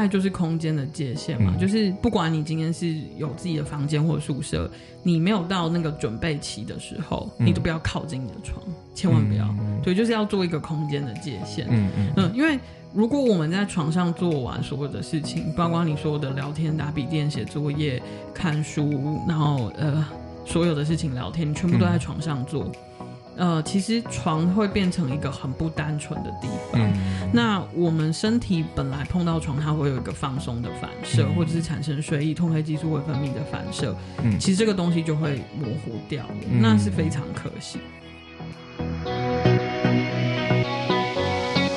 [0.00, 4.70] 再来就是空间的界限嘛，嗯、就是不管你今天是有自己的房间或者宿舍，
[5.02, 8.62] 你没有到那个准备期的时候，嗯、你都不要靠近你的床，
[8.94, 9.44] 千万不要。
[9.60, 11.66] 嗯、对，就是要做一个空间的界限。
[11.68, 12.58] 嗯嗯嗯，因为
[12.94, 20.02] 如果我们在床上做完所有的事情，包括你说的聊天、打笔电、写作业、看书，然后呃
[20.46, 22.72] 所有的事情聊天，你全部都在床上做。
[23.36, 26.80] 嗯呃，其实床会变成一个很不单纯的地方。
[26.80, 33.96] 嗯、那我们身体本来碰到床，它会有一个放松的反射，嗯、或者是产生睡意、褪黑激素会分泌的反射。
[34.22, 37.78] 嗯，其实这个东西就会模糊掉那是非常可惜。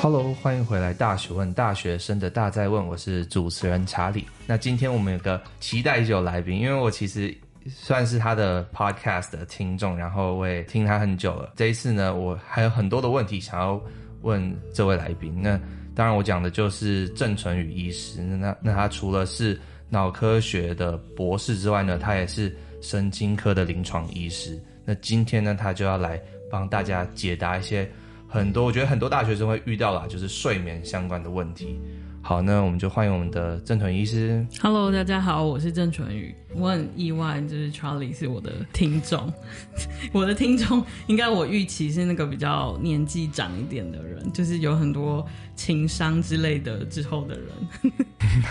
[0.02, 4.26] Hello，欢迎回来《大学问》，大学生的大在问，我是主持人查理。
[4.46, 7.34] 那今天我们有个期待已久来宾，因为我其实。
[7.66, 11.52] 算是他的 podcast 的听众，然后我也听他很久了。
[11.56, 13.80] 这一次呢，我还有很多的问题想要
[14.22, 15.34] 问这位来宾。
[15.40, 15.58] 那
[15.94, 18.20] 当然，我讲的就是郑淳宇医师。
[18.20, 24.60] 那那他除了是脑科学的博士之外呢，他也是神经科的临床医师。
[24.84, 27.88] 那今天呢，他就要来帮大家解答一些
[28.28, 31.80] 很多我觉得很多大学生会遇到啦，就是睡眠相关的问题。
[32.26, 34.46] 好，那我们就欢迎我们的郑淳予医师。
[34.58, 36.34] Hello，大家好，我是郑淳宇。
[36.54, 39.30] 我很意外，就是 Charlie 是我的听众。
[40.10, 45.22] 我的听众应该我预期是那个比较年纪长一点的人，就是有很多
[45.54, 47.92] 情商之类的之后的人。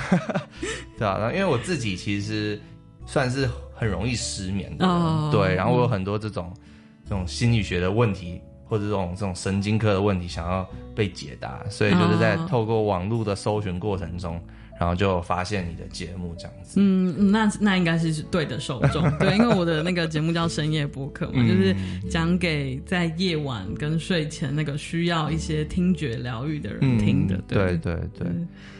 [0.95, 2.61] 对啊，因为我自己其实
[3.07, 6.61] 算是很容易失眠的，oh, 对，然后我有很多这种、嗯、
[7.05, 8.39] 这种心理学的问题。
[8.73, 14.41] 或者这种这种神经科的问题想要被解答，所以就是在透过网络的搜寻过程中，
[14.79, 16.79] 然后就发现你的节目这样子。
[16.81, 21.75] 嗯，那那应该是对的受众，对，因为我的那个节目叫深夜播客嘛，嗯、就是
[22.09, 27.39] 讲给在夜晚跟睡前那个需要一些听觉疗愈的人听的。
[27.47, 28.27] 对对对对。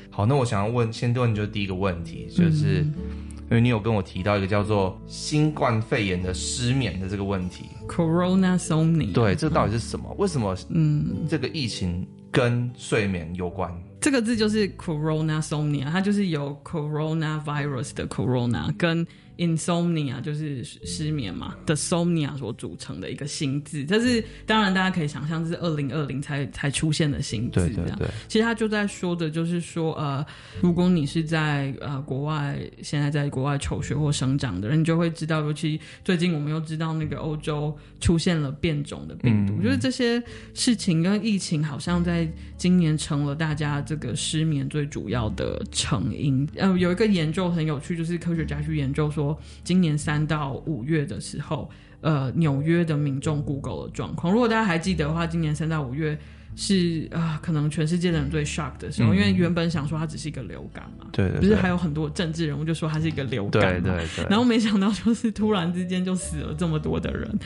[0.10, 2.82] 好，那我想要问，先问就第一个问题，就是。
[2.82, 9.14] 嗯因为你有跟我提到一个叫做新冠肺炎的失眠的这个问题，Coronasomnia。
[9.14, 10.14] 对，这个到底是什么？
[10.18, 13.72] 为什么嗯这个疫情跟睡眠有关？
[14.02, 19.06] 这个字就是 Coronasomnia，它就是有 Coronavirus 的 Corona 跟。
[19.38, 27.60] Insomnia 就是失眠嘛的 Somnia 所组成的一个新字，这是当然大家可以想象，这是二零二零才才出现的新字。
[27.74, 30.24] 这样，对对对，其实他就在说的就是说，呃，
[30.62, 40.22] 如果你是在呃国外，现在在国外求学或生长的人，你就会知道，尤其最近我们又知道那个欧洲出现了变种的病毒，嗯、就是这些
[40.54, 46.48] 事情跟疫情好像在今年成了大家这个失眠最主要的成因。
[46.56, 49.23] 呃，有一个研究很有趣，就是科学家去研究说。
[49.24, 51.70] 说今年三到五月的时候，
[52.02, 56.18] 呃，纽约的民众 Google 的状况，如果大家还记得的话，今年三到五月
[56.56, 67.40] 是啊、呃，可能全世界的人最 shock 的时候，嗯、因为原本想说它只是一个流感嘛，对，对，对，不是还有很多政治人物就说它是一个流感嘛，对对对，然后没想到就是突然之间就死了这么多的人，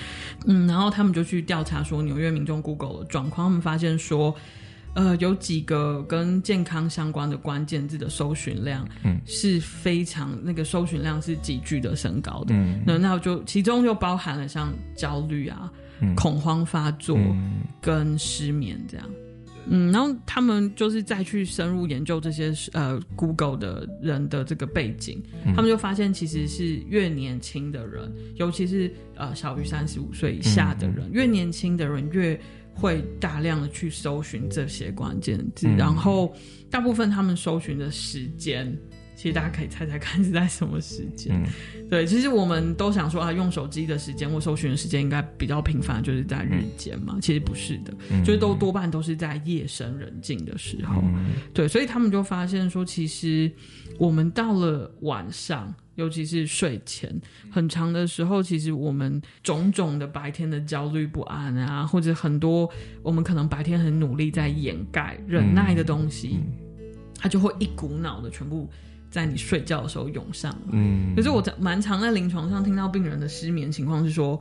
[0.47, 4.35] 嗯，然后他们就去调查说纽约民众 Google 的状况，他们发现说。
[4.97, 17.15] 呃，有几个跟健康相关的关键字的搜寻量，嗯，是非常那个搜寻量是急剧的升高的，嗯，那那就其中就包含了像焦虑啊、嗯、恐慌发作
[17.79, 19.07] 跟失眠这样，
[19.67, 32.39] 嗯，然后他们就是再去深入研究这些呃 Google 的人的这个背景，嗯、他们就发现其实是越年轻的人，尤其是呃小于三十五岁以下的人，嗯、越年轻的人越。
[32.77, 36.33] 会大量的去搜寻这些关键字，嗯、然后
[36.69, 38.77] 大部分他们搜寻的时间，
[39.17, 41.35] 其实大家可以猜猜看是在什么时间？
[41.35, 47.13] 嗯、对，其实我们都想说啊，用手机的时间或搜寻的时间应该比较频繁，就是在日间嘛。
[47.15, 51.01] 嗯、其实不是的，嗯、就是都多半都是在夜深人静的时候。
[51.01, 53.51] 嗯、对，所以他们就发现说，其实
[53.97, 55.73] 我们到了晚上。
[55.97, 57.11] 尤其是睡前
[57.49, 62.69] 很长的时候，其实我们种种的白天的焦虑不安啊，或者很多
[63.01, 68.69] 我们可能白天很努力在掩盖、忍耐的东西，嗯、它就会一股脑的全部
[69.09, 70.69] 在你睡觉的时候涌上来。
[70.71, 74.39] 嗯，可是我蛮常在临床上听到病人的失眠情况是说，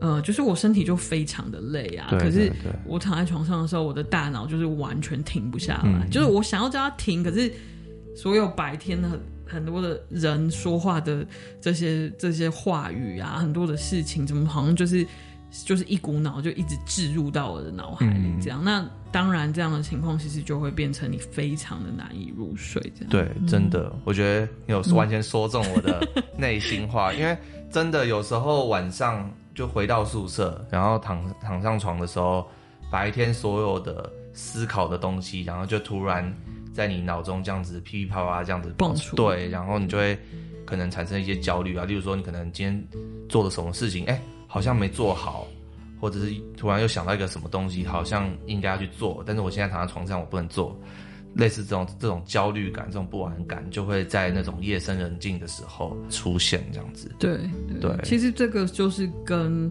[0.00, 7.52] 呃，就是我身体就非常的累啊，对对对，可是我躺在床上的时候，我的大脑就是完全停不下来，嗯、就是我想要叫它停，可是
[8.16, 9.08] 所有白天的。
[9.46, 11.24] 很多的人说话的
[11.60, 15.06] 这些这些话语啊，很多的事情，怎么好像就是
[15.64, 18.60] 就是一股脑就一直置入到我的脑海里，这样。
[18.62, 22.82] 嗯、那当然，这样的情况其实就会变成你非常的难以入睡。
[22.94, 26.06] 这样对，真的，嗯、我觉得你有完全说中我的
[26.36, 27.36] 内心话，嗯、因为
[27.70, 32.48] 真的有时候晚上就回到宿舍，然后躺躺上床的时候，
[32.90, 36.34] 白天所有的思考的东西，然后就突然。
[36.74, 40.18] 在你脑中这样子噼噼啪啪这样子蹦出，对，然后你就会
[40.66, 42.84] 可能产生一些焦虑啊，例如说你可能今天
[43.28, 44.20] 做了什么事情，哎，
[44.54, 45.48] 好像没做好，
[46.00, 50.80] 或者是突然又想到一个什么东西，好像应该要去做，但是我现在躺在床上，我不能做。
[51.34, 57.10] 类似这种这种焦虑感、这种不安感，就会在那种夜深人静的时候出现，这样子。
[57.18, 57.36] 对
[57.80, 59.68] 对，对，其实这个就是跟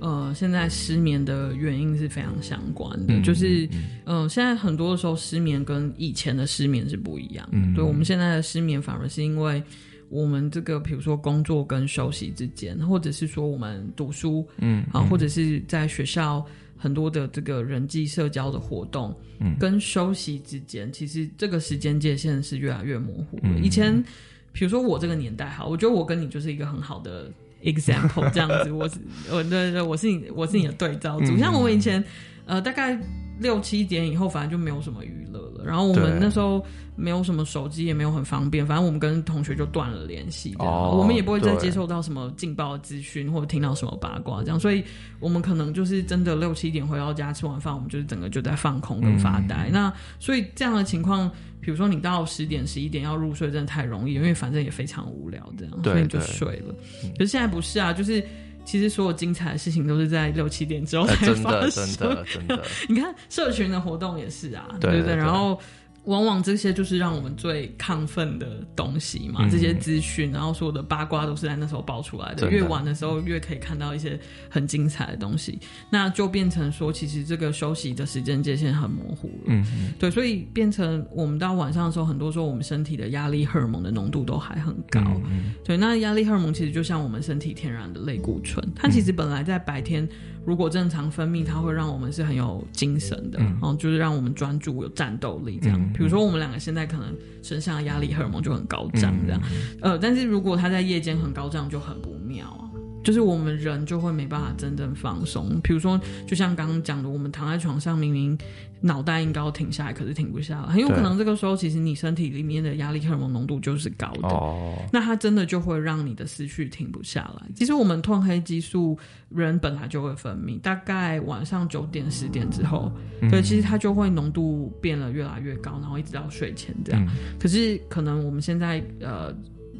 [0.00, 3.66] 呃现在失眠的原因是非常相关的，嗯、就是
[4.04, 7.48] 嗯、呃，现在很多的时候失眠跟以前的失眠是不一样。
[7.52, 9.62] 嗯，对，我们现在的失眠反而是因为
[10.08, 16.44] 我们这个，比如说工作跟休息之间，或者是说我们读书，嗯，啊，或者是在学校。
[16.78, 23.44] 很多的这个人际社交的活动，嗯，跟休息之间，其实这个时间界限是越来越模糊了。
[23.44, 24.04] 嗯，以前，
[24.52, 27.32] 比如说我这个年代，哈，我觉得我跟你就是一个很好的
[27.62, 28.98] example， 这样子，我是，
[29.32, 31.34] 我对对，我是你，我是你的对照组。
[31.38, 32.04] 像我们以前，
[32.44, 33.00] 呃，大概。
[33.38, 35.45] 六七点以后，反正就没有什么娱乐了。
[35.66, 36.64] 然后我们那时候
[36.94, 38.66] 没有什么手机，也没有很方便。
[38.66, 44.58] 反正我们跟同学就断了联系，我们也不会再接受到什么劲爆的资讯，或者听到什么八卦这样。
[44.58, 44.82] 所以，
[45.18, 49.68] 我们可能就是真的六七点回到家吃完饭，我们就是整个就在放空跟发呆。
[49.68, 51.30] 嗯、那所以这样的情况，
[51.60, 56.74] 比如说你到十点十一点要入睡，真的太容易，因为反正也非常无聊，这样，所以你就睡了。
[57.18, 58.24] 可是现在不是啊，就是。
[58.66, 61.30] 其实所有精彩的事情都是在六七点之后才发生。
[61.30, 62.62] 真的，真的，真的。
[62.88, 65.16] 你看社群的活动也是啊，对不对？
[65.16, 65.58] 然后。
[66.06, 72.46] 往往这些就是让我们最亢奋的东西嘛，嗯、这些资讯，然后所有的八卦都是在那时候爆出来的。
[72.46, 74.18] 的越晚的时候，越可以看到一些
[74.48, 75.58] 很精彩的东西，
[75.90, 79.46] 那就变成说，其实这个休息的时间界限很模糊了。
[79.48, 85.00] 嗯嗯，对，所以变成我们到晚上的时候，很多时候我们身体的压力荷尔蒙的浓度都还很高。
[85.00, 90.08] 嗯，嗯，对，那压力荷尔蒙其实就像我们身体天然的类固醇，它其实本来在白天。
[90.46, 95.76] 如果正常分泌，它会让我们是很有精神的，嗯，嗯，就是让我们专注、有战斗力这样。
[95.78, 97.12] 嗯、比如说，我们两个现在可能
[97.42, 99.40] 身上的压力荷尔蒙就很高涨这样，
[99.82, 102.65] 嗯、呃，但是如果它在夜间很高涨，就很不妙啊。
[103.06, 108.36] 就是我们人就会没办法真正放松，比如说，就像刚刚讲的，我们躺在床上，明明
[108.80, 117.46] 脑袋应该要停下来，可是停不下来，很有可能这个时候其实你身体里面的压力荷尔蒙浓度就是高的，哦、那它真的就会让你的思绪停不下来。
[117.54, 118.98] 其实我们褪黑激素
[119.28, 127.06] 人本来就会分泌，大概晚上九点十点之后，嗯、对，其实它就会浓度变得越来越高，然后一直到睡前这样。
[127.06, 129.32] 嗯、可是可能我们现在呃。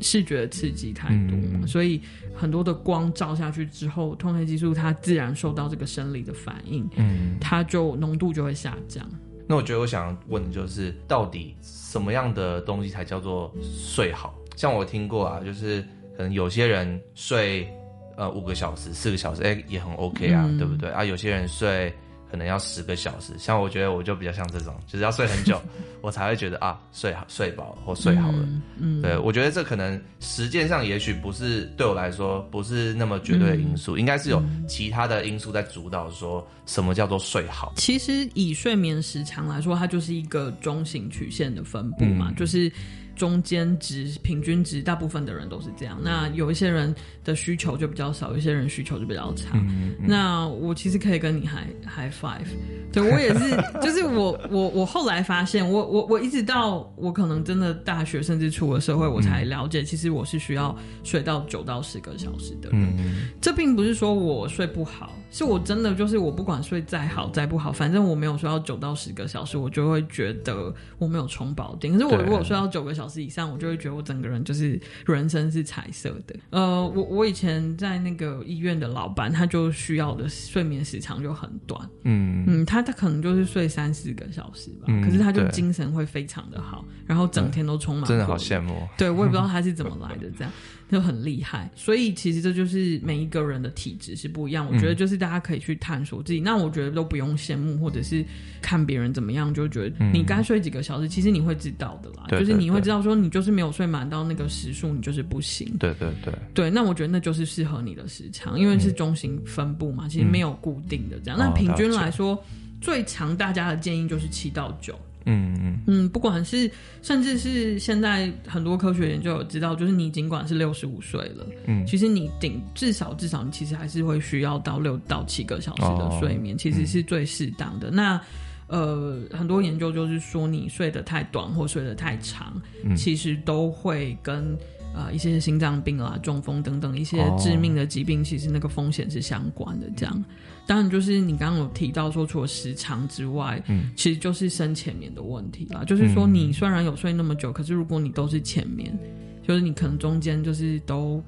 [0.02, 1.98] 视觉刺激太多嘛，嗯、所以
[2.36, 9.04] 很多的光照下去之后，褪黑激素它自然受到这个生理的反应，嗯，它就浓度就会下降。
[9.48, 14.34] 那我觉得我想问的就是，到底什么样的东西才叫做睡好？
[14.54, 15.82] 像我听过啊，就是
[16.16, 17.68] 可能有些人睡
[18.16, 21.04] 呃五个小时、四个小时，哎、欸、也很 OK 啊，嗯、对不对啊？
[21.04, 21.94] 有些人睡。
[22.30, 25.60] 可能要十个小时，像我觉得我就比较像这种，就是要睡很久，
[26.02, 28.38] 我才会觉得啊，睡好睡饱或睡好了。
[28.40, 37.72] 嗯，嗯对，我觉得这可能时间上也许不是对我来说不是那么绝对的因素，嗯、应该是有其他的因素在主导，说什么叫做睡好。
[37.76, 42.70] 其实以睡眠时长来说，它就是一个中型曲线的分布嘛，嗯、就是。
[43.16, 45.98] 中间值、平均值，大部分的人都是这样。
[46.02, 49.50] 那有一些人的需求就比较少，有些人需求就比较差。
[49.54, 52.46] 嗯嗯、那我其实可以跟你 high high five。
[52.92, 62.94] 对，我也是， 就是我我我后来发现，我我我一直到我可能真的大学甚至出了社会，我才了解，其实我是需要睡到九到十个小时的人。
[62.98, 71.92] 嗯、这并不是说我睡不好，是我真的就是我不管睡再好再不好，反正我没有睡到九到十个小时，我就会觉得我没有充饱电。
[71.92, 76.34] 可是我如果睡到九个小时，以上，我就会觉得我整个人就是人生是彩色的。
[76.50, 81.80] 呃，我我以前在那个医院的老板，他就需要的睡眠时长就很短。
[82.04, 88.08] 嗯嗯，他他可能就是睡三四个小时吧，嗯、可是他就精神会非常的好，然后整天都充满、嗯。
[88.08, 88.86] 真的好羡慕。
[88.96, 90.52] 对，我也不知道他是怎么来的，这样
[90.90, 91.70] 就很厉害。
[91.74, 94.66] 所以其实这就是每一个人的体质是不一样。
[94.70, 96.40] 我觉得就是大家可以去探索自己。
[96.40, 98.22] 嗯、那我觉得都不用羡慕，或者是
[98.60, 102.26] 看别人怎么样，就觉得你该睡几个小时，其实你会知道的啦。
[102.38, 102.96] 就是你会知道。
[103.06, 105.70] 说你就是没有睡满到那个时数，你就是不行。
[105.78, 111.38] 对对对，对，那我觉得那就是适合你的时长，因为是中型分布嘛，嗯、其实没有固定的这样。
[111.38, 112.38] 那、嗯、平均来说，哦、
[112.80, 114.98] 最长大家的建议就是七到九。
[115.26, 116.70] 嗯嗯嗯，不管是
[117.02, 127.90] 甚至是现在很多科学研究有知道，就是你尽管是六十五岁了，嗯，其实你顶至少至少你其实还是会需要到六到七个小时的睡眠，哦、其实是最适当的。
[127.90, 128.20] 嗯、那
[128.68, 134.58] 呃，很多研究就是说，你睡得太短或睡得太长，嗯、其实都会跟
[134.92, 139.86] 呃一些心脏病啊、中风等等一些致命的疾病，其实那个风险是相关的。
[139.96, 140.24] 这样，
[140.66, 145.84] 当然就是你刚刚有提到说，除了时长之外，嗯，其实就是深浅眠的问题啦。
[145.84, 148.98] 就是说，你虽然有睡那么久，可是如果你都是浅眠，
[149.46, 151.22] 就是你可能中间就是都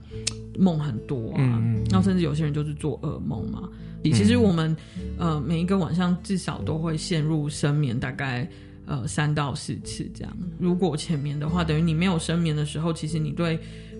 [0.58, 3.68] 梦很多啊，然后甚至有些人就是做噩梦嘛。
[4.04, 4.74] 其实我们
[5.18, 8.48] 呃每一个晚上至少都会陷入深眠，大概
[8.86, 10.36] 呃三到四次这样。
[10.58, 13.58] 如果浅眠的话，等于你没有深眠的时候，其实你对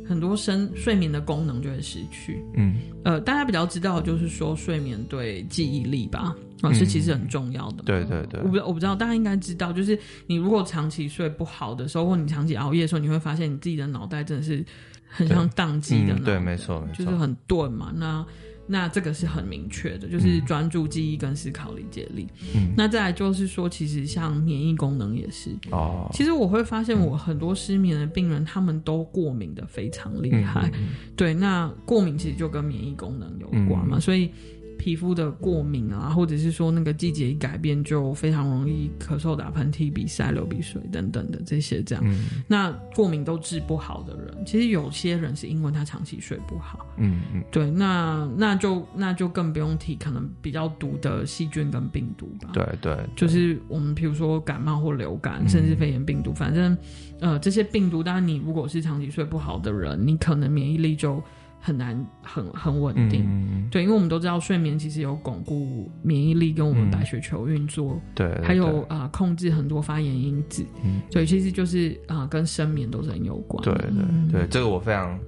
[0.09, 2.43] 很多深睡眠的功能就会失去。
[2.55, 7.85] 嗯，呃，大家比较知道就是说睡眠对记忆力吧，啊是其实很重要的。
[7.85, 14.65] 对对对，我不我不知道大家应该知道，就是你如果长期睡不好的时候，或你长期熬夜的时候，你会发现你自己的脑袋真的是
[15.07, 17.93] 很像宕机的，对，没错，没错，就是很钝嘛。
[17.95, 18.25] 那
[18.68, 22.28] 那这个是很明确的，就是专注记忆跟思考理解力。
[22.54, 25.50] 嗯，那再来就是说，其实像免疫功能也是。
[25.70, 30.70] 哦，其实我会发现，我很多失眠的病人，他们都过敏的非常厉害。
[30.75, 34.30] 嗯，对，那过敏其实就跟免疫功能有关嘛，嗯，所以。
[34.78, 42.04] 皮肤的过敏啊，或者是说那个季节一改变，就非常容易咳嗽、打喷嚏、鼻塞、流鼻水等等的这些这样。
[42.06, 46.87] 嗯、那过敏都治不好的人，其实有些人是因为他长期睡不好。
[46.97, 52.50] 嗯嗯，对，那那就那就更不用提可能比较毒的细菌跟病毒吧。
[52.52, 56.78] 对对，就是我们比如说感冒或流感，甚至肺炎病毒，嗯、反正
[57.20, 61.23] 呃这些病毒，当然你如果是长期睡不好的人，你可能免疫力就。
[61.61, 75.19] 很难很很稳定，嗯、对，因为我们都知道睡眠其实有巩固免疫力跟我们白血球运作，嗯、对，对，还有啊、呃、控制很多发炎因子，嗯，所以其实就是啊、呃、跟深眠都是很有关，对对对，这个我非常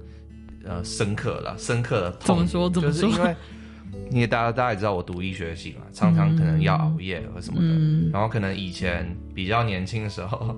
[0.63, 3.09] 呃深刻了，深刻的怎么说怎么说？
[3.09, 3.35] 就是因为
[4.09, 10.57] 因为大家大家也知道我读医学系嘛，常常可能要熬夜或什么的，嗯、然后可能以前比较年轻的时候，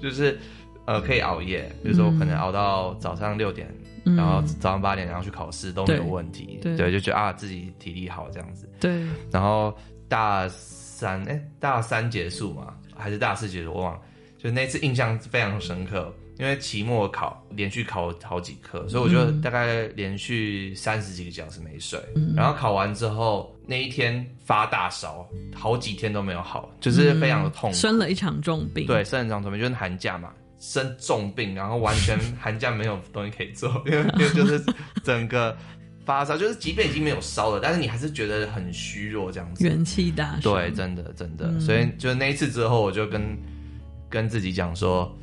[0.00, 0.38] 就是
[0.86, 3.74] 呃可以熬夜，比如说我可能熬到早上六点。
[4.04, 8.68] 然后早上八点，然后去考试都没有问题，对，对，就觉得啊自己体力好这样子。
[8.78, 9.02] 对。
[9.32, 9.74] 然后
[10.08, 14.00] 大三，哎，大三结束嘛，还是大四结束，我忘了。
[14.36, 21.98] 就那次印象非常深刻，因为期末考连续考好几科，所以我就大概连续三十几个小时没睡。
[22.14, 22.34] 嗯。
[22.36, 27.76] 然后考完之后那一天发大烧，好几天都没有好，就是非常的痛苦。
[27.76, 28.86] 生了一场重病。
[28.86, 30.30] 对，生了一场重病，就是寒假嘛。
[30.66, 34.64] 生重病，然后完全寒假没有东西可以做， 因为因为 就是
[35.02, 35.54] 整个
[36.06, 40.40] 发烧，就是即便已经没有烧了，但是你还是觉得很虚弱这样子，元气大伤。
[40.40, 43.38] 对，真的真的，嗯、所以就那一次之后，我就跟
[44.08, 45.14] 跟自己讲说。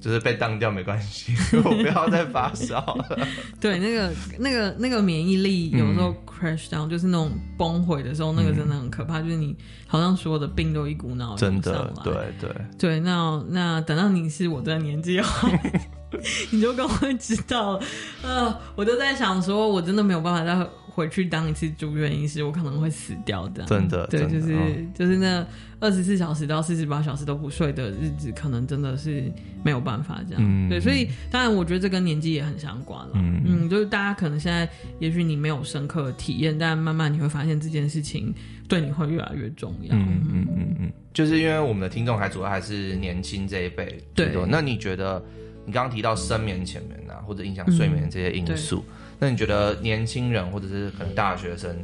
[0.00, 3.28] 就是被当掉没关系， 我不要再发烧了。
[3.60, 9.20] 对，那个、那个、那个免疫力有时候 crash down，、嗯、就是那种崩毁的时候，那个真的很可怕。
[9.20, 9.54] 嗯、就是你
[9.86, 13.00] 好像所有的病都一股脑真的，对对对。
[13.00, 15.48] 那那等到你是我这个年纪后，
[16.50, 17.78] 你就更会知道。
[18.22, 20.56] 呃，我就在想说，我真的没有办法再
[20.90, 23.64] 回去当一次住院医师，我可能会死掉的。
[23.64, 24.58] 真的，对，就是、哦、
[24.92, 25.46] 就是那
[25.78, 29.24] 二十四小时到四十八小时都不睡的日子，可能真的是
[29.64, 30.42] 没有办法这样。
[30.44, 33.12] 嗯、对，所以当然我觉得这跟年纪也很相关了。
[33.14, 34.68] 嗯嗯，就是大家可能现在
[34.98, 38.34] 也许你没有深刻的体验，但慢慢你会发现这件事情
[38.68, 39.94] 对你会越来越重要。
[39.94, 43.98] 嗯嗯嗯嗯，就是因为我们的听众还主要还是年轻这一辈。
[44.14, 45.24] 对，那你觉得
[45.64, 48.84] 你刚刚提到深眠、浅眠啊，或者影响睡眠这些因素？
[48.88, 51.76] 嗯那你觉得年轻人或者是可能大学生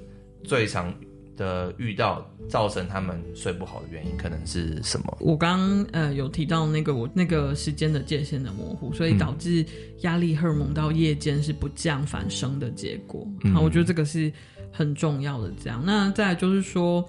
[0.42, 0.92] 最常
[1.36, 5.18] 的遇到造成他们睡不好的原因可能是什么？
[5.20, 9.62] 我刚刚呃有提到那个我那个时间的界限的模糊，所以导致
[10.00, 13.20] 压力荷尔蒙到夜间是不降反升的结果。
[13.52, 14.32] 好、嗯，我觉得这个是
[14.72, 15.52] 很重要的。
[15.62, 17.06] 这样，那再来就是说，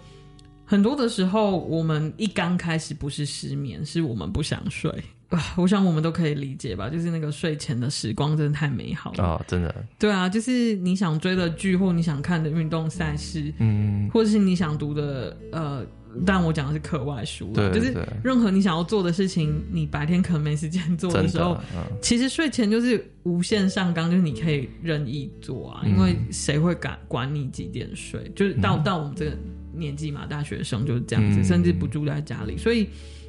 [0.65, 4.91] 很多的时候我们一刚开始不是失眠，是我们不想睡。
[5.29, 9.45] 啊，我想我们都可以理解吧，就是那个睡前的时光真的太美好了啊、哦！
[9.45, 15.85] 真的，对啊，就是你想追的剧或你想看的运动赛事，嗯，或者是你想读的呃，
[16.25, 17.93] 但我讲的是课外书，对，就是
[18.23, 28.31] 任何你想要做的事情，你白天可能没时间做的时候，嗯、其实睡前就是无限上纲，就是你可以任意做啊，嗯、因为谁会敢管你几点睡？
[28.33, 29.37] 就是到、嗯、到我们这个
[29.73, 32.87] 年纪嘛，大学生就是这样子，嗯、甚至不住在家里，所以。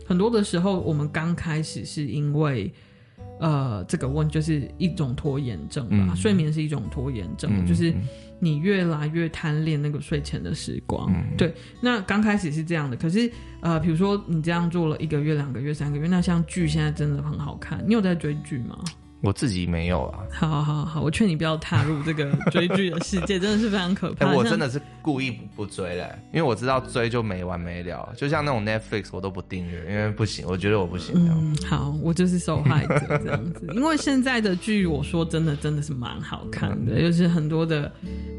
[0.08, 2.72] 很多的时候，我们刚开始是因为，
[3.38, 5.96] 呃，这个问就是一种拖延症吧。
[6.08, 7.94] 嗯、睡眠是一种拖延症，嗯、就是
[8.40, 11.12] 你越来越贪恋那个睡前的时光。
[11.12, 12.96] 嗯、对，那刚开始是这样的。
[12.96, 17.84] 可是，呃，比如说你这样做了一个月、两个月、三个月，那像剧现在真的很好看。
[17.86, 18.78] 你有在追剧吗？
[19.20, 20.20] 我自己没有啊。
[20.30, 24.26] 好好好，我劝你不要踏入这个追剧的世界，真的是非常可怕。
[24.26, 28.12] 欸、我真的是故意不追嘞，因为我知道追就没完没了。
[28.16, 31.14] 就像那种 Netflix，我都不订阅，因为不行，我觉得我不行。
[31.16, 33.66] 嗯，好，我就是受害者这样子。
[33.74, 37.90] 因为现在的剧，我说真的，真的是蛮好看的，嗯、就是很多的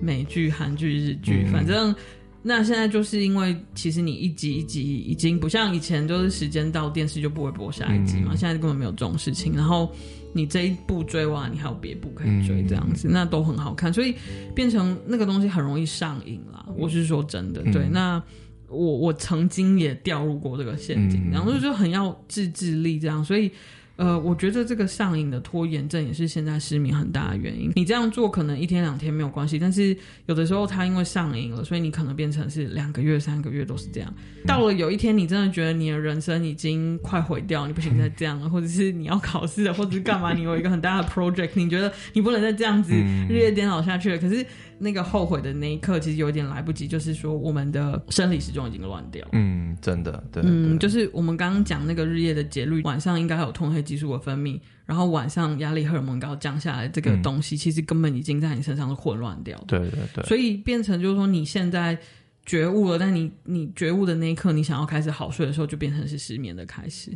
[0.02, 1.96] 美剧、韩剧、日剧，嗯、反正。
[2.42, 8.30] 那现在就是因为，其实你一集一集已经不像以前，就是时间到电视就不会播下一集嘛。
[8.32, 9.54] 嗯、现在根本没有这种事情。
[9.54, 9.94] 然后
[10.34, 13.94] 你这一部追完，你还有别部可以追，这样子，嗯、那都很好看。
[13.94, 14.16] 所以
[14.56, 16.66] 变成那个东西很容易上瘾啦。
[16.78, 17.84] 我是说真的，对。
[17.84, 18.24] 嗯、那
[18.68, 23.52] 我我曾经也掉入过这个陷阱，然后就很要自制力这样，所以。
[24.00, 27.70] 呃，我觉得这个上瘾的拖延症也是现在失眠很大的原因。
[27.76, 29.96] 你这样做可能一天两天没有关系，但是
[30.28, 34.14] 有的时候它因为上瘾了，所以你可能变成是两个月、三个月都是这样。
[34.48, 40.34] 到了有一天，你真的觉得你的人生已经快毁掉，你不行再这样了，或者是你要考试了，或者是干嘛？
[40.34, 44.18] 你有一个很大的 project，你觉得你不能再这样子日夜颠倒下去了。
[44.18, 44.46] 可是。
[44.80, 46.88] 那个后悔的那一刻，其实有点来不及。
[46.88, 49.28] 就是说，我们的生理时钟已经乱掉。
[49.34, 50.42] 嗯，真的，对。
[50.46, 59.66] 嗯，就是我们刚刚讲那个日夜的节律，晚上应该有褪黑激素的分泌，然后晚上压力荷尔蒙高降下来，这个东西其实根本已经在你身上是混乱掉的。
[59.68, 60.24] 对对对。
[60.24, 61.98] 所以变成就是说，你现在
[62.46, 67.12] 觉悟了，但你你觉悟的那一刻，你想要开始好睡的时候，就变成是失眠的开始。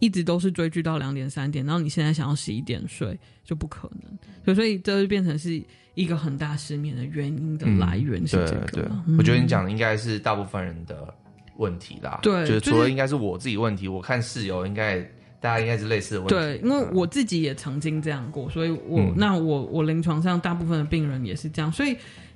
[0.00, 4.18] 一直都是追剧到两点三点，然后你现在想要十一点睡，就不可能。
[4.44, 5.62] 所以，所以这就变成是。
[6.00, 11.12] 一个很大失眠的原因的来源是这个，对，对，嗯、我觉得你讲的应该是大部分人的
[11.56, 12.20] 问题啦。
[12.22, 14.98] 对，就是除了应该是我自己问题，我看室友应该
[15.40, 16.34] 大家应该是类似的问题。
[16.34, 21.90] 对，因为我自己也曾经这样过，所以我、嗯、那我我临床上大部分的病人也是这样，所以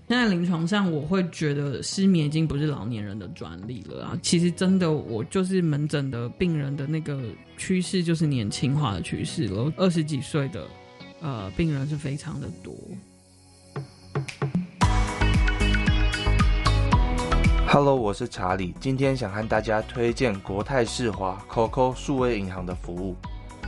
[0.07, 4.19] 现在临床上我会觉得失眠已经不是老年人的专利了啊。
[4.21, 7.23] 其实真的，我就是门诊的病人的那个
[7.57, 10.67] 趋势就是年轻化的趋势了，二十几岁的
[11.23, 12.75] 呃病人是非常的多。
[17.67, 23.17] Hello，我是查理，今天想和大家推荐国泰世华 COCO 数位银行的服务。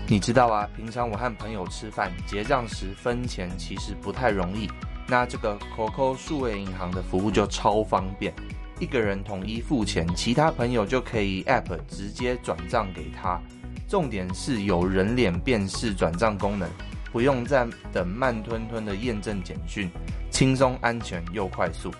[0.08, 4.70] 你知道啊，平常我和朋友吃饭结账时分钱其实不太容易，
[5.08, 8.32] 那这个 COCO 数位银行的服务就超方便，
[8.78, 13.40] 一个人统一付钱，其他朋友就可以 App 直接转账给他。
[13.88, 16.70] 重点是有人脸辨识转账功能，
[17.16, 19.90] 不用再等慢吞吞的验证简讯，
[20.30, 21.90] 轻松、安全又快速。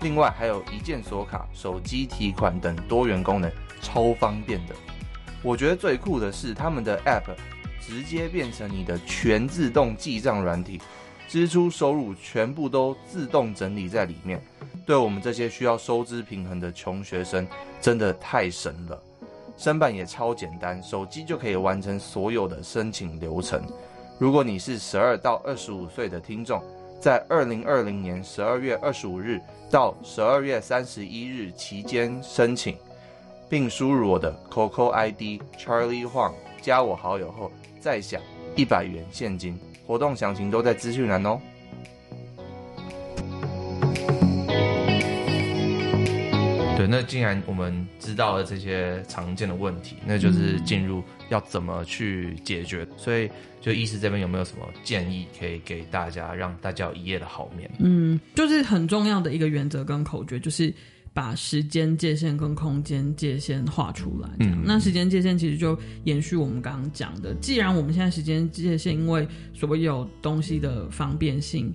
[0.00, 4.74] 另外还有一键锁卡、手机提款等多元功能，超方便的。
[5.42, 7.34] 我觉得最酷的是他们的 App
[7.82, 10.80] 直接变成你的全自动记账软体，
[11.28, 14.42] 支出收入全部都自动整理在里面。
[14.86, 17.46] 对我们这些需要收支平衡的穷学生，
[17.78, 19.02] 真的太神了。
[19.58, 23.62] 申办也超简单，手机就可以完成所有的申请流程。
[24.22, 26.62] 如果你是十二到二十五岁的听众，
[27.00, 32.76] 在二零二零年十二月二十五日到十二月三十一日期间申请，
[33.48, 38.22] 并输入我的 QQ ID Charlie Huang，加我好友后再享
[38.54, 39.58] 一百元现金。
[39.88, 41.40] 活动详情都在资讯栏哦。
[46.82, 52.84] 对，那既然我们知道了这些常见的问题，那就是进入要怎么去解决。
[52.96, 57.70] 所以，就医师这边有没有什么建议可以给大家，让大家有一夜的好眠？
[57.78, 60.74] 嗯，就是很重要的一个原则跟口诀，就是
[61.14, 64.28] 把时间界限跟空间界限画出来。
[64.40, 71.72] 嗯，那时间界限其实就延续我们刚刚讲的，既然我们现在时间界限因为所有东西的方便性。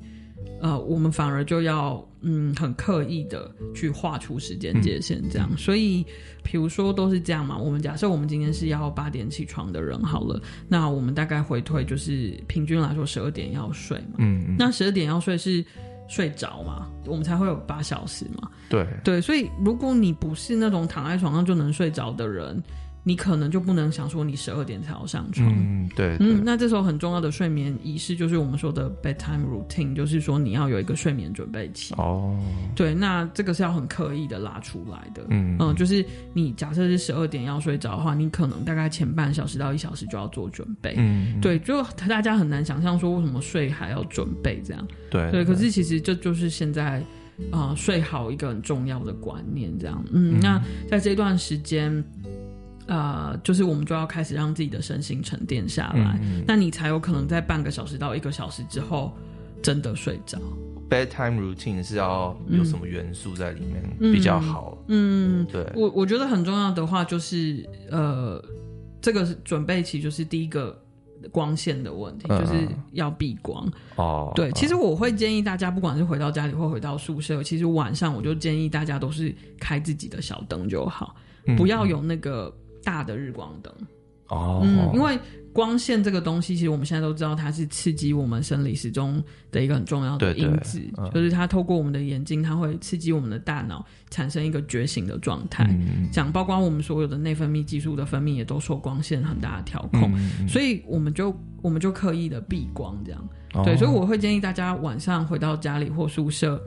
[0.59, 5.47] 呃，我们反而就要嗯很刻意的去画出时间界限，这样。
[5.51, 6.05] 嗯、所以，
[6.43, 7.57] 比如说都是这样嘛。
[7.57, 14.15] 我们假设我们今天是要八点起床的人好了，那我们大概回退就是平均来说十二点要睡嘛。
[14.17, 14.55] 嗯嗯。
[14.57, 15.63] 那十二点要睡是
[16.07, 16.87] 睡着嘛？
[17.05, 18.49] 我们才会有八小时嘛。
[18.69, 22.61] 对对，所以如果你不是那种躺在床上就能睡着的人。
[23.07, 31.93] 你可能就不能想说你十二点才要上床，嗯，对，嗯，那这时候很重要的睡眠仪式就是我们说的 bedtime routine，就是说你要有一个睡眠准备期。
[31.95, 32.37] 哦，
[32.75, 46.99] 对，那这个是要很刻意的拉出来的，嗯嗯，就是你假设是十二点要睡着的话，你可能大概前半小时到一小时就要做准备，嗯，对，就大家很难想象说为什么睡还要准备这样，对对，可是其实这就是现在
[47.51, 50.39] 啊、呃、睡好一个很重要的观念，这样，嗯，嗯。
[50.41, 52.03] 那在这段时间。
[52.87, 59.11] 呃，就是我们就要开始让自己的身心沉淀下来，嗯嗯、那你才有可能在半个小时到一个小时之后
[59.61, 60.39] 真的睡着。
[60.89, 64.77] Bedtime routine 是要有什么元素在里面、嗯、比较好？
[64.87, 68.41] 嗯，对，我我觉得很重要的话就是，呃，
[69.01, 70.81] 这个是准备期，就是第一个
[71.29, 73.69] 光线的问题，嗯、就是要避光。
[73.97, 81.13] 哦，对，其实我会建议大家，不管是回到家里或回到宿舍，其实晚上我就建议大家都是开自己的小灯就好，
[81.47, 82.49] 嗯、不要有那个
[82.87, 83.73] 大的日光灯。
[84.29, 85.19] 哦，嗯，因为。
[85.53, 90.77] 光线这个东西，其实我们现在都知道，它是刺激我们生理时钟的一个很重要的因子。
[90.77, 95.65] 对对嗯、就是它透过我们的眼睛，它会刺激我们的大脑，产生一个觉醒的状态。
[96.11, 100.11] 讲、嗯、包括我们所有的内分泌激素的分泌，也都受光线很大的调控。
[100.15, 103.29] 嗯、所以我们就我们就刻意的避光，这样。
[103.55, 106.61] 哦、对，所以我会建议大家晚上回到家里或宿舍。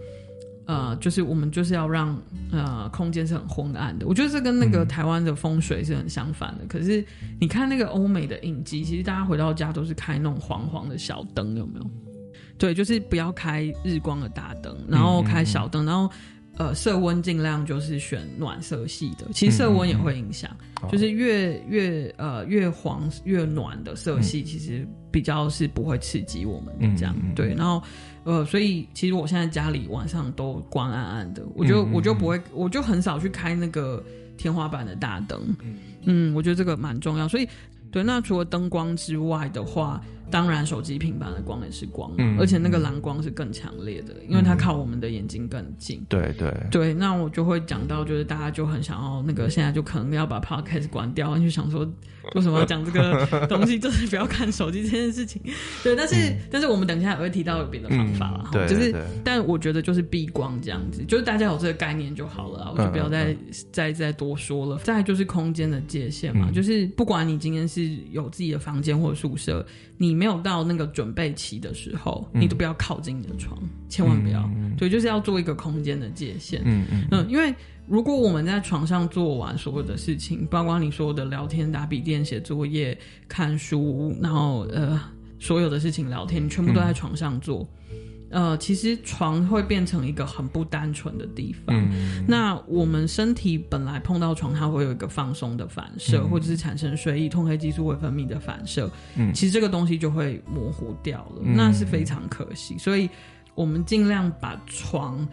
[0.66, 2.16] 呃，就是我们就是要让
[2.52, 6.64] 呃空间是很昏暗的，我觉得这跟那个台湾的风水是很相反的。
[6.64, 7.04] 嗯、可是
[7.40, 11.90] 你看那个欧美的影集，其实大家回到家都是开那种黄黄的小灯，有没有？
[12.58, 16.10] 对，就是不要开日光的大灯，然后开小灯，嗯嗯嗯然后。
[16.56, 27.14] 呃，色温尽量就是选暖色系的，其实色温也会影响，嗯嗯嗯就是越越呃越黄越暖的色系，其实比较是不会刺激我们的这样。
[27.16, 27.82] 嗯嗯嗯对，然后
[28.24, 34.02] 呃，所以其实我现在家里晚上都光暗暗的，我就我就不会，我就很少去开那个
[34.36, 35.56] 天花板的大灯。
[36.04, 37.28] 嗯，我觉得这个蛮重要。
[37.28, 37.48] 所以
[37.90, 40.00] 对，那除了灯光之外的话。
[40.30, 46.04] 当然，手机、平板的光也是光，嗯、而且那个蓝光是更强烈的，因为它靠我们的眼睛更近。
[46.08, 51.84] 对对对，那我就会讲到，就是大家就很想要那个，现在就可能要把 Podcast 关掉，就想说
[52.34, 55.42] 为什么要讲这个东西，就是不要看手机这件事情。
[55.82, 63.38] 对，但是、嗯、但是我们等一下也会提到有别的方法了，嗯、就是，但我觉得就是避光这样子，就是大家有这个概念就好了，我就不要再、嗯、
[63.72, 64.78] 再再多说了。
[64.84, 69.66] 再就是空间的界限嘛，嗯、就是不管你今天是有自己的房间或者宿舍，
[69.96, 70.19] 你。
[70.20, 74.42] 没有到那个准备期的时候，你都不要靠近你的床，嗯、千万不要。
[74.54, 76.60] 嗯、对，就是要做一个空间的界限。
[76.66, 77.54] 嗯嗯嗯，因为
[77.86, 82.94] 如果我们在床上做完所有的事情，包括你所有的聊天、打笔电、写作业、
[83.28, 85.00] 看书，然后呃，
[85.38, 87.66] 所有的事情聊天，你全部都在床上做。
[87.90, 87.96] 嗯
[88.30, 91.76] 呃，其实床会变成一个很不单纯的地方。
[91.76, 98.88] 嗯、那我们身体本来碰到床，它会有一个放松的反射，嗯、或者是产生睡意、褪黑激素会分泌的反射。
[99.16, 102.78] 嗯，其实这个东西就会模糊掉了，嗯、那是非常可惜。
[102.78, 103.10] 所以
[103.54, 105.26] 我们尽量把床，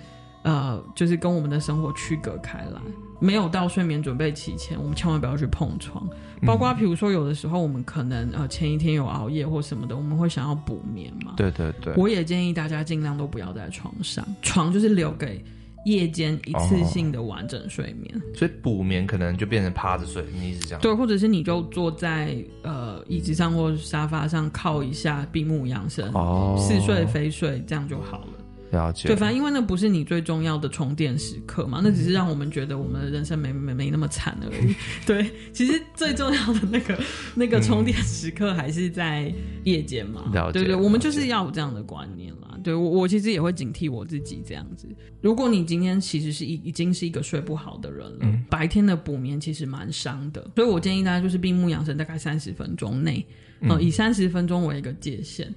[0.47, 2.81] 呃，就是跟我们的生活区隔开来。
[3.19, 6.07] 没有到睡眠准备期前，我们千万不要去碰床。
[6.45, 11.33] 包括比如说，有的时候我们可能呃前一天有熬夜或什么的，我们会想要补眠嘛。
[11.35, 11.93] 对对对。
[11.97, 15.43] 我也建议大家尽量都不要在床上，床就是留给
[15.85, 18.15] 夜间一次性的完整睡眠。
[18.17, 20.81] 哦、所以补眠可能就变成趴着睡，你一直这样。
[20.81, 28.27] 对，或者是你就坐在呃椅子上或沙发上靠一下，闭目养神，哦，似睡非睡，这样就好了。
[28.71, 29.07] 了解。
[29.07, 34.75] 对，反正因为那不是你最重要的充电时刻嘛，那只是让我们觉得我们的人生没没没那么惨而已。
[35.05, 36.99] 对，其实最重要的那个
[37.35, 40.29] 那个充电时刻还是在夜间嘛。
[40.33, 40.59] 了解。
[40.59, 42.59] 对对，我们就是要有这样的观念啦。
[42.63, 44.87] 对，我我其实也会警惕我自己这样子。
[45.21, 53.25] 如果你今天其实是已已经是一个睡不好的人了，嗯、白天的补眠其实蛮伤的，所以我建议大家就是闭目养神，大概三十分钟内，
[53.61, 55.53] 嗯、呃，以三十分钟为一个界限。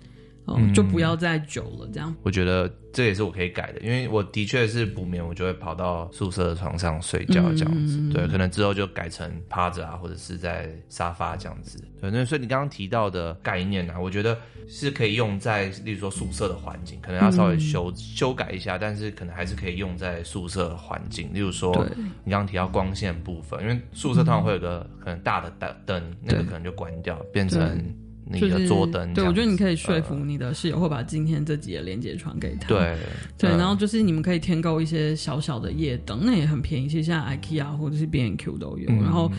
[0.59, 2.15] 嗯、就不要再久了，这样。
[2.23, 7.99] 我觉得这也是我可以改的，因为我的确是不眠，我就会跑到宿舍的床上睡觉这样子。
[7.99, 11.83] 嗯、对，可能之后就改成趴着啊，或者是在沙发这样子。
[12.01, 14.37] 对，那所以你刚刚提到的概念呢、啊，我觉得
[14.69, 21.33] 是可以用在，例如说宿舍的环境，可能要稍微修、嗯、修改一下，但是可能还是可以用在宿舍环境。
[21.33, 21.87] 例如说，
[22.25, 27.95] 你刚刚提到光线部分，因为宿舍通常会有个可能大的灯，灯那个可能就关掉，对变成。
[28.33, 32.69] 你的桌灯，对，我觉得你可以说服你的室友，会把今天这集的链接传给他。
[32.69, 32.97] 对，
[33.37, 38.89] 对，然后就是你们可以添购一些小小的夜灯，那也很便宜，其实现在 IKEA 或者是 B&Q 都有。
[39.01, 39.31] 然后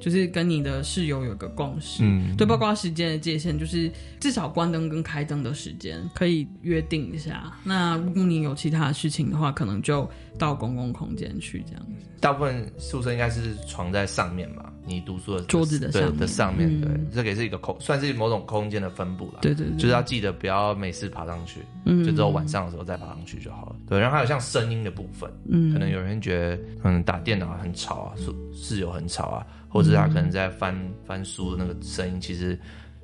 [0.00, 7.52] 就是跟你的室友有个共识，嗯对，包括时间的界限，就是至少关灯跟开灯的时间可以约定一下。
[7.62, 12.06] 那如果你有其他的事情的话，可能就到公共空间去这样子。
[12.18, 14.69] 大部分宿舍应该是床在上面嘛。
[14.90, 19.38] 你读书的桌子的上的上面，对，这也是一个空，算是某种空间的分布了。
[19.40, 23.76] 对对，就是要记得不要每次爬上去，嗯，就只有晚上的时候再爬上去就好了。
[23.88, 30.76] 对，然后还有像声音的部分，嗯，可能有人觉得，嗯，打电脑很吵啊，室室友很吵啊，或者他可能在翻
[31.06, 32.58] 翻书的那个声音，其实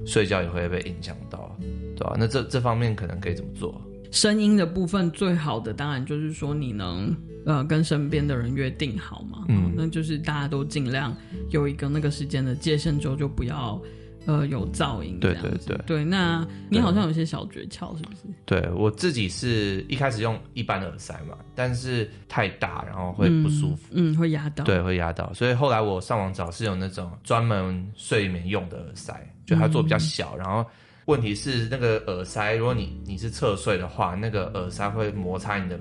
[0.05, 1.57] 睡觉也会被影响到，
[1.96, 2.16] 对吧？
[2.18, 3.81] 那这这方面可能可以怎么做？
[4.17, 7.15] 声音的部分最好的当然就是说你能。
[7.49, 11.17] 呃，跟身边的人约定好嘛，嗯，那就是大家都尽量
[11.51, 13.81] 有一个那个时间的界限，之后就不要
[14.27, 15.21] 呃有噪音。
[15.21, 18.23] 对对对对，那你好像有些小诀窍，是不是？
[18.45, 29.15] 对，我自己是一开始用一般的耳塞嘛，但是太大，然后会不舒服，嗯，嗯，会压到，对，会压到，所以后来我上网找是有那种专门睡眠用的耳塞，
[29.47, 30.69] 就它做比较小，嗯、然后。
[31.07, 35.79] 问题是那个耳塞，如果你你是侧睡的话，那个耳塞会摩擦你的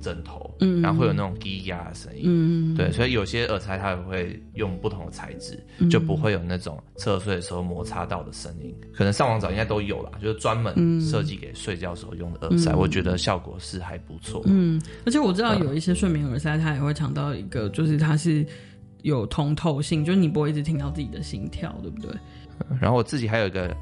[0.00, 8.72] 枕头，嗯，然后会有那种低压的声音，嗯，对，所以有些耳塞它也会用不同的材质，嗯，就不会有那种侧睡的时候摩擦到的声音。
[8.94, 14.40] 可能上网找应该都有啦，就是专门设计给睡觉时候用的耳塞，嗯，我觉得效果是还不错。
[14.46, 18.46] 嗯，而且我知道有一些睡眠耳塞，它也会强调一个，就是它是
[19.02, 22.12] 有通透性，就是你不会一直听到自己的心跳，对不对？
[22.80, 23.76] 然后我自己还有一个。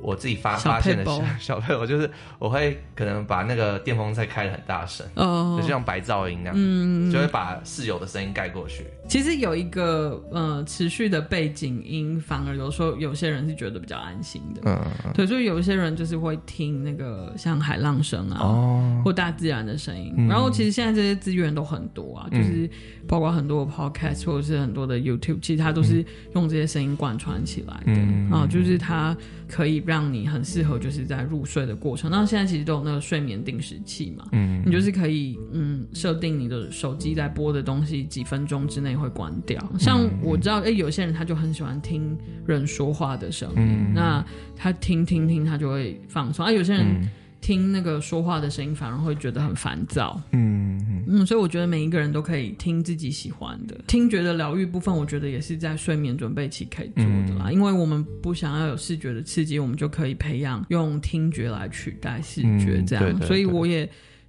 [0.00, 8.86] 我自己发发现的小 小配，我就是我会可能把那个电风扇开的很大声，哦，就像白噪音那样，嗯，就会把室友的声音盖过去。
[9.08, 20.12] 其实有一个呃持续的背景音，反而有时候有些人是觉得比较安心的，嗯，对，所以有一些人就是会听那个像海浪声啊，哦，或大自然的声音。
[20.16, 22.68] 嗯、然后其实现在这些资源都很多啊，就是
[23.06, 29.16] 包括很多的 podcast 或者是很多的 YouTube，其实它都是用这些声音贯穿起来的，嗯、啊，就是它。
[29.50, 32.10] 可以让你很适合，就是在入睡的过程。
[32.10, 39.62] 那现在其实都有那个睡眠定时器嘛，嗯，你就是可以嗯设定你的手机在播的东西几分钟之内会关掉。
[39.78, 44.24] 像我知道，哎、欸，有些人他就很喜欢听人说话的声音，嗯，那
[44.56, 46.44] 他听听听他就会放松。
[46.44, 46.84] 啊，有些人。
[46.84, 47.08] 嗯
[47.40, 50.20] 听那个说话的声音，反而会觉得很烦躁。
[50.32, 54.94] 嗯嗯，嗯，所以我觉得每一个人都可以听自己喜欢的听觉的疗愈部分。
[54.94, 63.04] 我觉得也是在睡眠准备期可以做的啦，嗯、因为我们不想要有视觉的刺激，我们就可以培养用听觉来取代视觉，这样。
[63.04, 63.88] 嗯、对对对，所以我也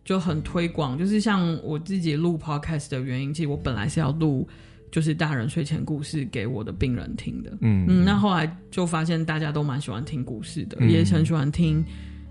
[0.09, 4.49] 就很推广，就是像我自己录 podcast 的原因，其实我本来是要录
[4.89, 7.51] 就是大人睡前故事给我的病人听的。
[7.61, 11.85] 嗯嗯，那后来就发现大家都蛮喜欢听故事的，嗯、也很喜欢听。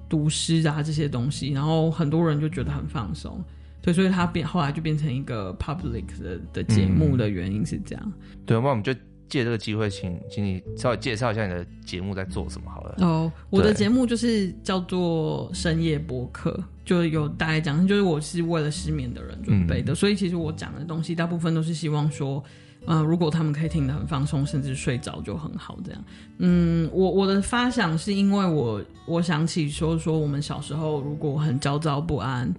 [0.09, 3.41] 读诗啊这些东西，然后很多人就觉得很放松，
[3.81, 8.03] 对，所以他变后来就变成一个 public 的的节目的原因是这样。
[8.05, 8.93] 嗯、对，那我们就
[9.29, 12.97] 借这个机会请，请请你稍微介绍一下你的节目在做什么好了。
[13.07, 22.43] 哦，我的节目就是叫做深夜播客，就有大概讲，就是我是为了失眠的人准备的，嗯、所以其实我讲的东西大部分都是希望说。
[22.87, 25.77] 嗯、呃，如果他们可以听得很放松，甚至睡着就很好。
[25.85, 26.05] 这样，
[26.39, 32.51] 嗯，我我的发想是因为我我想起说说我们小时候如果很焦躁不安，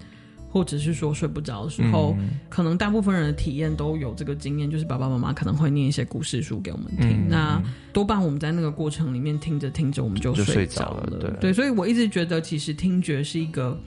[0.49, 7.09] 或者是说睡不着的时候，嗯、可能大部分人的体验都有这个经验，就是爸爸妈妈可能会念一些故事书给我们听。
[7.11, 7.63] 嗯、那
[7.93, 11.03] 多半我们在那个过程里面听着听着，我们就睡着了。
[11.05, 13.79] 了对，对，所以我一直觉得其实听觉是一个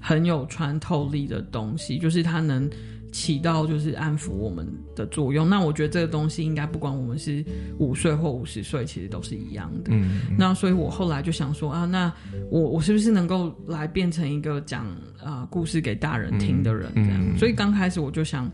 [0.00, 2.68] 很有穿透力的东西，就是它能。
[3.12, 5.48] 起到就是安抚我们的作用。
[5.50, 7.44] 那我觉得这个东西应该不管我们是
[7.80, 9.90] 五岁或五十岁，其实都是一样的。
[9.92, 12.12] 嗯，那所以我后来就想说啊，那
[12.52, 14.86] 我我是不是能够来变成一个讲
[15.18, 17.20] 啊、呃、故事给大人听的人这样？
[17.20, 18.44] 嗯嗯、所以刚开始我就想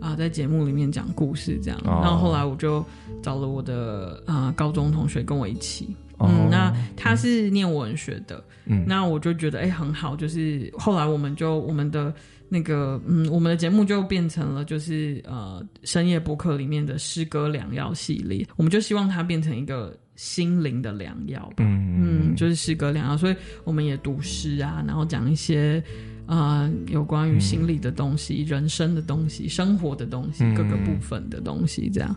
[0.00, 1.80] 啊、呃，在节目里面讲故事这样。
[1.84, 2.84] 然后后来我就
[3.20, 5.88] 找了我的啊、呃、高中同学跟我一起。
[6.20, 8.42] 嗯，那他是念文学的。
[8.66, 12.12] 嗯，那我就觉得哎、欸、很好，就是后来我们就我们的。
[12.46, 25.82] 那个嗯，我们的节目就变成了就是呃深夜博客里面的诗歌良药系列，我们就希望它变成一个心灵的良药吧，嗯嗯，就是诗歌良药，所以我们也读诗啊，然后讲一些
[26.26, 32.14] 呃有关于心理的东西、嗯、人生的东西、生活的东西、嗯、各个部分的东西，这样。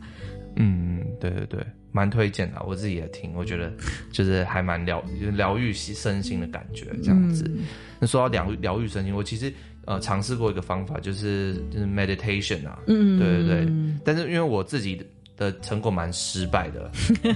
[0.57, 1.65] 嗯，对对对，
[1.97, 3.73] 蛮推荐的，我自己也听，我觉得
[4.11, 7.43] 就是还蛮疗疗愈身心的感觉这样子。
[7.47, 7.65] 嗯、
[7.99, 9.51] 那说到疗疗愈身心，我其实。
[9.87, 15.01] 呃，尝试过一个方法，就是就是 meditation 啊，嗯，对对对，但是因为我自己
[15.37, 16.91] 的成果蛮失败的，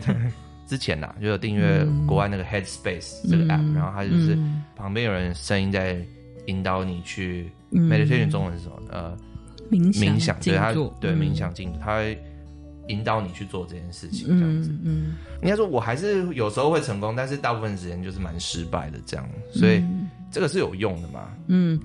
[0.67, 4.37] 之前呐、啊、就有订阅国外那个 Headspace 这个 app，、嗯、然后它就是
[4.75, 5.97] 旁边有人声音在
[6.47, 8.81] 引导你去、嗯、meditation 中文是什么？
[8.89, 9.17] 呃，
[9.71, 12.21] 冥想，冥想，对它对冥想静，它会
[12.91, 19.77] 引导你去做这件事情，这样子，嗯，嗯应该说我还是有时候会成功，但是大部分时间就是蛮失败的这样，所以。
[19.77, 21.27] 嗯这个是有用的嘛？
[21.47, 21.77] 嗯，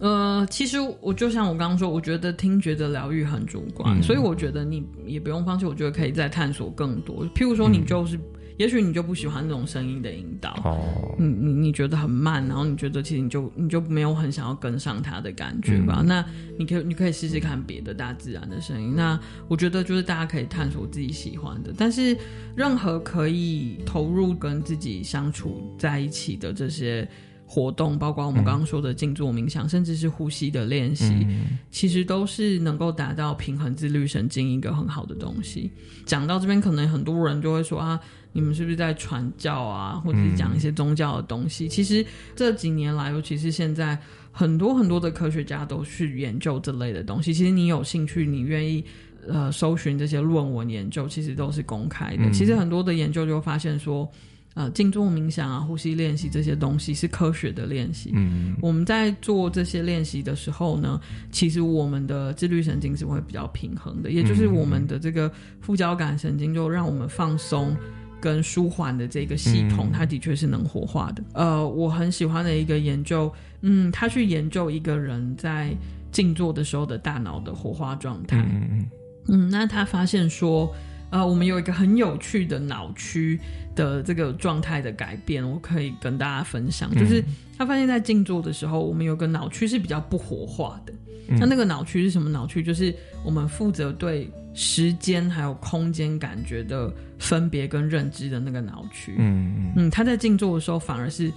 [0.00, 5.64] 呃，其实我就像我刚刚说，我觉得听觉的疗愈很主观，嗯、所以我觉得你也不用放弃。
[5.64, 7.24] 我觉得可以再探索更多。
[7.26, 8.20] 譬如说，你就是，嗯、
[8.62, 15.96] 也许你就不喜欢那种声音的引导，哦，你你你觉得很慢，然后你觉得其实你就你就没有很想要跟上它的感觉吧？
[15.98, 16.24] 嗯、那
[16.56, 18.94] 你可以你可以试试看别的大自然的声音。
[18.94, 22.16] 那我觉得就是大家可以探索自己喜欢的，但是
[22.54, 27.08] 任何可以投入跟自己相处在一起的这些。
[27.44, 35.70] 活动，包括我们刚刚说的静坐冥想，嗯、甚至是呼吸的练习，嗯、其实都是能够达到平衡自律神经一个很好的东西。
[36.06, 38.00] 讲到这边，可能很多人就会说啊，
[38.32, 41.66] 你们是不是在传教啊，或者是讲一些宗教的东西？
[41.66, 43.98] 嗯、其实这几年来，尤其是现在，
[44.30, 47.32] 很多很多的科学家都去研究这类的东西。
[47.32, 48.84] 其实你有兴趣，你愿意
[49.28, 52.24] 呃搜寻这些论文研究，其实都是公开的。
[52.24, 54.10] 嗯、其实很多的研究就发现说。
[54.54, 58.10] 呃，静坐冥想啊，呼吸练习这些东西是科学的练习。
[58.12, 67.74] 嗯，我们在做这些练习的时候呢，其实我们的自律神经是会比较平衡的，也就是我们的这个副交感神经，就让我们放松
[68.22, 71.24] 跟舒缓的这个系统，它的确是能活化的。
[71.34, 73.30] 呃，我很喜欢的一个研究，
[73.62, 75.74] 嗯，他去研究一个人在
[76.12, 78.38] 静坐的时候的大脑的活化状态。
[78.38, 78.86] 嗯
[79.28, 80.72] 嗯，那他发现说。
[81.12, 83.38] 呃，我们有一个很有趣的脑区
[83.74, 86.90] 的这个状态的改变，我可以跟大家分享。
[86.94, 87.22] 就是
[87.58, 90.92] 他发现，在静坐的时候，我们有个脑区是比较不活化的。
[91.28, 92.62] 那那个脑区是什么脑区？
[92.62, 99.14] 就是我们负责对时间还有空间感觉的分别跟认知的那个脑区。
[99.18, 101.32] 嗯嗯，他在静坐的时候反而是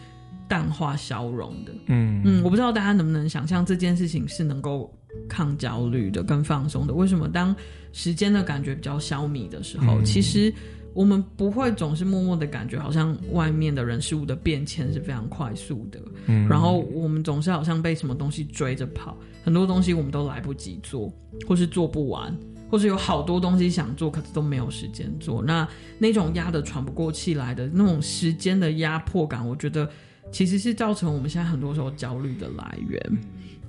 [0.48, 1.72] 淡化消融的。
[1.88, 4.92] 嗯嗯，我不知道大家能不能想象这件事情是能够
[5.30, 6.94] 抗焦虑的、跟放松的。
[6.94, 7.56] 为什么当？
[7.98, 10.54] 时间的感觉比较消弭的时候，嗯、其实
[10.96, 16.00] 我们不会总是默默的感觉，好像外面的人事物的变迁是非常快速的。
[16.28, 21.14] 嗯，然后我们总是好像被什么东西追着跑，很多东西我们都来不及做，
[21.46, 22.34] 或是做不完，
[22.72, 25.44] 或是有好多东西想做，可是都没有时间做。
[25.44, 25.68] 那
[26.00, 29.90] 那种压得喘不过气来的那种时间的压迫感，我觉得
[30.32, 33.18] 其实是造成我们现在很多时候焦虑的来源。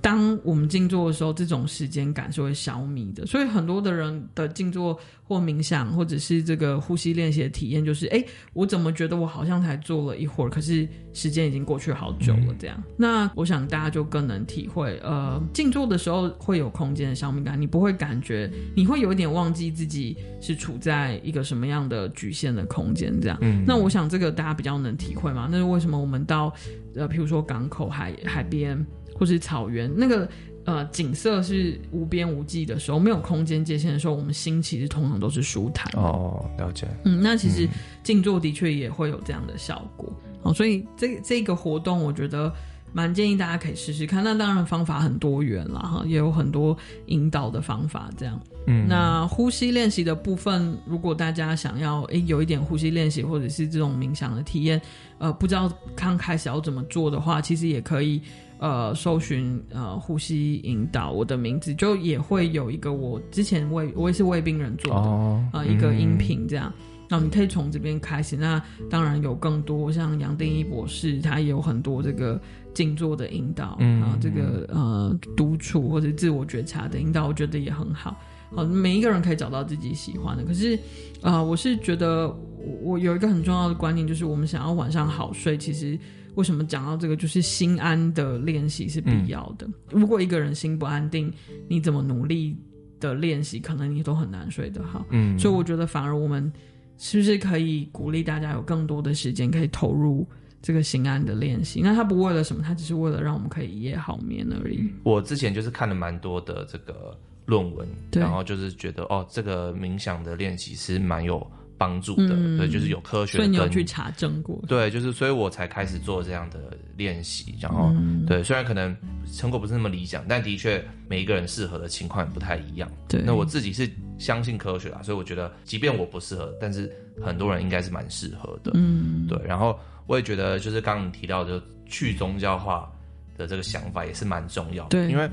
[0.00, 12.76] 当我们静坐的时候，这种时间感是会消弭的，所以很多的人的静坐或冥想，或者是这个呼吸练习的体验，就是，哎，我怎么觉得我好像才坐了一会儿，可是时间已经过去好久了，这样。
[12.86, 23.36] 嗯、那我想大家就更能体会，呃，静坐的时候会有空间的消弭感，你不会感觉，你会有一点忘记自己是处在一个什么样的局限的空间，这样。
[23.40, 25.48] 嗯、那我想这个大家比较能体会嘛？
[25.50, 26.52] 那是为什么我们到，
[26.94, 28.86] 呃，譬如说港口海海边。
[29.18, 30.28] 或是草原，那个
[30.64, 35.90] 呃景色是无边无际的时候，没有空间界限的时候，我们心其实通常都是舒坦。
[35.94, 36.86] 哦，了解。
[37.04, 37.66] 嗯，那其实
[38.02, 40.12] 静坐的确也会有这样的效果。
[40.42, 42.52] 哦，所以这这个活动，我觉得
[42.92, 44.22] 蛮建议大家可以试试看。
[44.22, 46.76] 那当然方法很多元啦，哈，也有很多
[47.06, 48.10] 引导的方法。
[48.16, 54.80] 这样，嗯，那呼吸练习的部分，如果大家想要诶有一点呼吸练习或者是这种冥想的体验，
[55.18, 58.20] 呃，不知道刚开始要怎么做的话，其实也可以。
[58.58, 66.72] 呃，搜寻呃呼吸引导，我的名字就也会有一个我之前为我也是为病人做的啊、哦呃、一个音频这样，
[67.06, 68.34] 那、嗯、你可以从这边开始。
[68.34, 72.40] 那当然有更多像杨定一博士，他也有很多这个
[72.72, 78.16] 静坐的引导、嗯、啊，这个呃独处或者自我觉察的引导，我觉得也很好。
[78.54, 80.42] 好，每一个人可以找到自己喜欢的。
[80.42, 80.74] 可是
[81.20, 82.34] 啊、呃，我是觉得
[82.82, 85.98] 我有一个很重要的观念，就是我们想要晚上好睡，其实。
[86.36, 87.16] 为什么讲到这个？
[87.16, 89.66] 就是心安的练习是必要的。
[89.66, 91.32] 嗯、如果一个人心不安定，
[91.66, 92.56] 你怎么努力
[93.00, 95.04] 的练习，可能你都很难睡得好。
[95.10, 96.52] 嗯，所以我觉得反而我们
[96.98, 100.26] 是不是可以鼓励大家有更多的时间可以投入
[100.62, 101.80] 这个心安的练习？
[101.82, 102.62] 那他不为了什么？
[102.62, 104.88] 他只是为了让我们可以一夜好眠而已。
[105.02, 111.50] 我之前就是看了蛮多的这个论文，然后就是觉得哦，这个冥想的练习是蛮有。
[111.78, 114.58] 帮助的，嗯、对，就是有科学的，所以你有去查证过？
[114.66, 117.54] 对，就是，所以我才开始做这样的练习。
[117.60, 118.96] 然后，嗯、对，虽然可能
[119.32, 122.90] 成果不是那么理想，但的确每一个人适合的情况不太一样。
[123.08, 126.90] 对，那我自己是相信科学啦，所以我觉得，即便我不适合，但是
[127.22, 128.72] 很多人应该是蛮适合的。
[128.74, 129.38] 嗯，对。
[129.44, 132.90] 然后我也觉得，就是刚刚你提到的，就去宗教化
[133.36, 134.90] 的这个想法也是蛮重要的。
[134.90, 135.28] 对，因为。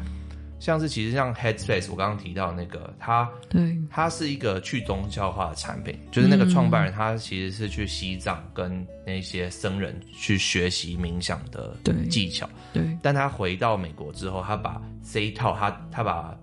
[0.64, 11.76] 像是其实像 Headspace，我刚刚提到那个，它对，它是一个去宗教化的产品，就是那个创办人他其实是去西藏跟那些僧人去学习冥想的
[12.10, 16.34] 技巧，对，对，但他回到美国之后，他把这一套他他把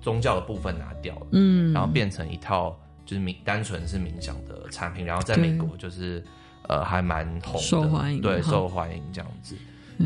[0.00, 6.20] 宗教的部分拿掉了，嗯，然后变成一套就是冥单纯是冥想的产品，然后在美国就是
[6.66, 9.54] 呃还蛮红的，受欢迎，对，受欢迎这样子。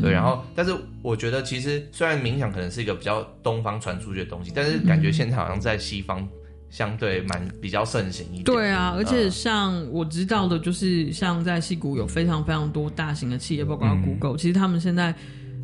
[0.01, 6.27] 对，然后，但是我觉得，其实虽然冥想可能是一个比较东方传出去的东西，但是感觉现在好像在西方
[6.69, 8.43] 相对蛮比较盛行一点。
[8.43, 15.13] 对啊，而且像我知道的，就是像在西谷有非常非常多大型的企业，包括 Google，、嗯、其实他们现在，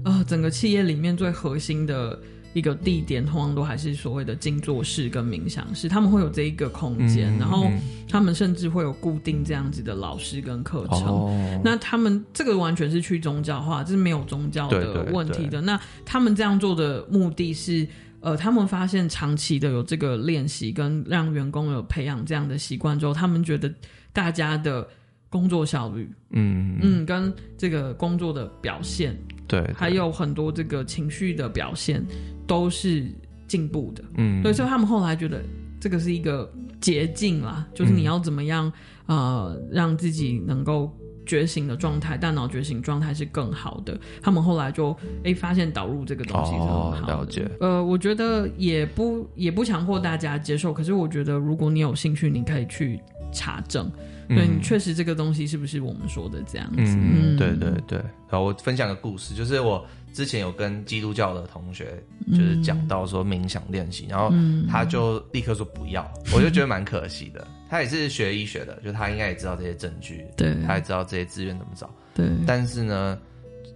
[0.04, 2.20] 呃，整个企业里面最核心的
[2.54, 7.68] 一个地点，通常都还是所谓的静坐室跟冥想室，他们会有这一个空间，嗯、然后
[8.10, 11.06] 他们甚至会有固定这样子的老师跟课程。
[11.06, 15.40] 哦、那他们这个完全是去宗教化，这是没有宗教的问题的。
[15.40, 17.88] 对对对，那他们这样做的目的是，
[18.20, 23.72] 呃，他们发现长期的有这个练习跟让员工有培养这样的习惯之后，他们觉得
[24.12, 24.88] 大家的
[25.30, 29.16] 工作效率，嗯嗯，跟这个工作的表现。
[29.48, 32.06] 对，对，还有很多这个情绪的表现
[32.50, 33.06] 都是
[33.48, 35.40] 进步的，嗯，对，所以他们后来觉得
[35.80, 38.72] 这个是一个捷径啦，就是你要怎么样、
[39.06, 40.92] 嗯、呃让自己能够
[41.28, 43.96] 觉醒的状态，大脑觉醒状态是更好的。
[44.20, 47.48] 他们后来就哎发现导入这个东西是很好的，哦、了解。
[47.60, 53.00] 呃，我觉得也不也不强迫大家接受，可是我觉得如果你有兴趣，你可以去
[53.32, 53.92] 查证。
[54.28, 56.82] 对，你确实这个东西是不是我们说的这样子？
[56.84, 58.00] 嗯，对对对。
[58.28, 59.84] 好，我分享个故事，就是我
[60.14, 62.02] 之前有跟基督教的同学，
[62.32, 64.34] 就是讲到说冥想练习，然后
[64.70, 67.48] 他就立刻说不要， 我就觉得蛮可惜的。
[67.70, 72.28] 他也是学医学的，就他应该也知道这些证据，对，他也知道这些资源怎么找，对。
[72.48, 73.18] 但是呢，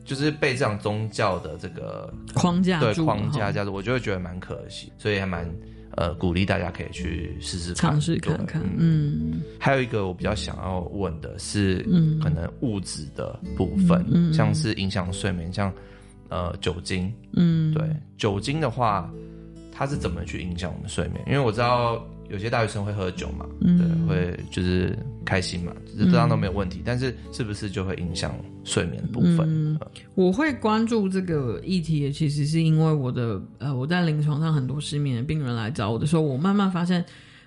[0.04, 5.50] 就是被这样宗教的这个框架对框架架住，我就会觉得蛮可惜，所以还蛮。
[5.96, 8.60] 呃，鼓励大家可以去试试尝试看看。
[8.80, 15.72] 嗯，还有一个我比较想要问的是，嗯，可能物质的部分，嗯，像是影响睡眠，像
[16.34, 19.08] 呃酒精，嗯，对，酒精的话，
[19.72, 21.24] 它是怎么去影响我们睡眠？
[21.28, 22.04] 因为我知道。
[22.30, 26.80] 有些大学生会喝酒嘛，嗯、对，会就是开心嘛，这这样都没有问题。
[26.80, 29.42] 嗯、但是是不是就会影响睡眠的部分？
[29.42, 29.78] 嗯、
[30.16, 37.04] 我会关注这个议题，其实是因为我的呃，我在临床上很多失眠的病人来找我的时候，我慢慢发现，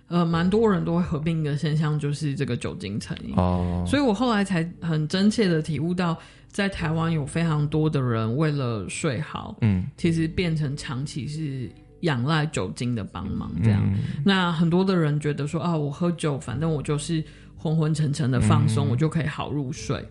[0.09, 3.35] 呃，蛮多人都会合并一个现象，就是这个酒精成瘾。
[3.37, 6.17] 哦，所以我后来才很真切的体悟到，
[6.49, 11.71] 在台湾有非常多的人为了睡好，嗯，其实变成长期是。
[12.03, 17.25] 仰赖酒精的帮忙，这样，嗯、那很多的人觉得说啊，我喝酒，反正我就是
[17.57, 20.07] 昏昏沉沉的放松，嗯、我就可以好入睡。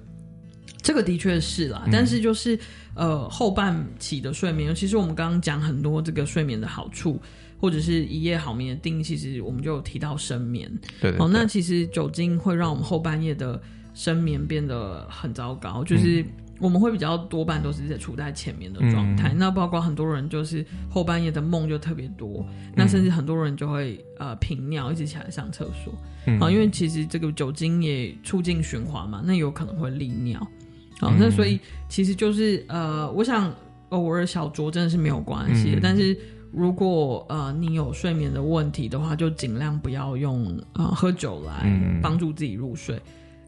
[0.81, 2.59] 这个的确是啦，嗯、但是就是
[2.95, 7.21] 呃后半期的睡眠，其实我们刚刚讲很多这个睡眠的好处，
[7.65, 10.71] 或者是一夜好眠的定义，其实我们就有提到深眠。
[11.01, 13.59] 对，对，对，哦，那其实酒精会让我们后半夜的
[13.93, 16.21] 深眠变得很糟糕，就是。
[16.21, 25.93] 嗯我们会比较多半都是在处在浅眠的状态，嗯、那包括很多人就是后半夜的梦就特别多，嗯、那甚至很多人就会呃频尿，一直起来上厕所，
[26.27, 30.39] 嗯、啊，因为其实这个酒精也促进循环嘛，那有可能会利尿，
[31.01, 31.59] 好、啊，那所以
[31.89, 33.53] 其实就是呃，我想
[33.89, 36.17] 偶尔小酌真的是没有关系的，嗯、但是
[36.55, 41.69] 如果呃你有睡眠的问题的话，就尽量不要用呃喝酒来
[42.01, 42.99] 帮助自己入睡。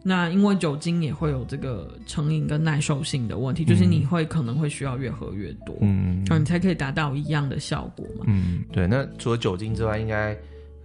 [0.03, 8.23] 那因为酒精也会有这个成瘾跟耐受性的问题，嗯、就是你会可能会需要越喝越多，嗯，你才可以达到一样的效果嘛。
[8.27, 8.87] 嗯，对。
[8.87, 10.33] 那除了酒精之外，应该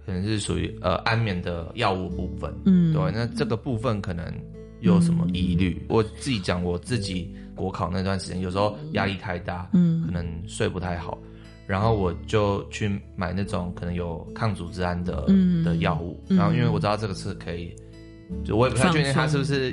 [0.05, 3.11] 可能是属于呃安眠的药物部分，嗯，对。
[3.13, 4.25] 那这个部分可能
[4.81, 5.77] 有什么疑虑？
[5.83, 11.17] 嗯、我自己讲，我自己国考那段时间，有时候压力太大，嗯，可能睡不太好，
[11.65, 17.75] 然后我就去买那种可能有抗组织胺的、嗯、的药物，然后因为我知道这个是可以。
[18.43, 19.71] 就我也不太确定他是不是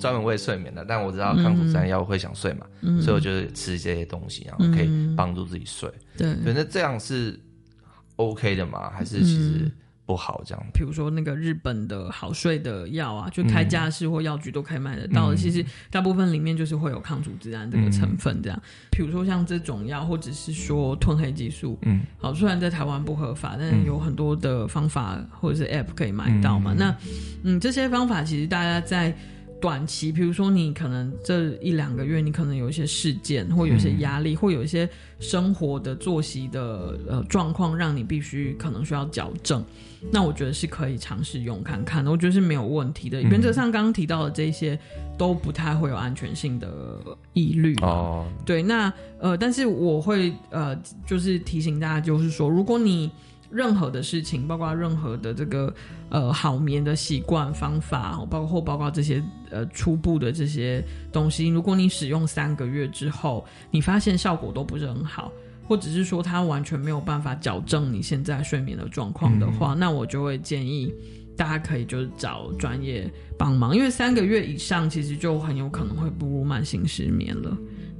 [0.00, 5.88] 专门为睡眠的，嗯、但我知道抗组织胺药物会想睡嘛，嗯、所以我就吃这些东西，然后可以帮助自己睡。
[6.16, 7.38] 对，对，那这样是
[8.16, 8.90] OK 的吗？
[8.90, 9.70] 还是其实？
[10.10, 10.66] 不好，这样。
[10.74, 15.34] 比如说那个日本的好睡的药啊，就开架式或药局都可以买得到的。
[15.34, 18.62] 嗯、其实大部分里面就是会有抗组织胺这个成分，这样。
[18.90, 26.72] 比、嗯、如说像这种药，或者是说褪黑激素，嗯，好，虽然在台湾不合法，但有很多的方法或者是 App 可以买到嘛。
[26.74, 26.96] 嗯、那
[27.44, 29.16] 嗯，这些方法其实大家在。
[29.60, 34.88] 短期，比如说你可能这一两个月，你可能有一些事件，或有一些压力，嗯、或有一些
[35.18, 39.62] 生活的作息的呃状况，让你必须可能需要矫正。
[40.10, 43.20] 那我觉得是可以尝试用看看的，我觉得是没有问题的。
[43.20, 44.78] 原则上，刚刚提到的这些
[45.18, 46.98] 都不太会有安全性的
[47.34, 47.76] 疑虑。
[47.82, 50.74] 哦，对，那呃，但是我会呃，
[51.06, 53.10] 就是提醒大家，就是说，如果你
[53.50, 55.74] 任何的事情，包括任何的这个
[56.08, 65.32] 呃好眠的习惯方法，包括或包括这些呃初步的这些东西，如果你使用三个月之后，你发现效果都不是很好，
[65.66, 70.94] 或者是说它完全没有办法矫正你现在睡眠的状况的话，嗯、那我就会建议
[71.36, 77.56] 大家可以就是找专业帮忙，因为三个月以上其实就很有可能会步入慢性失眠了。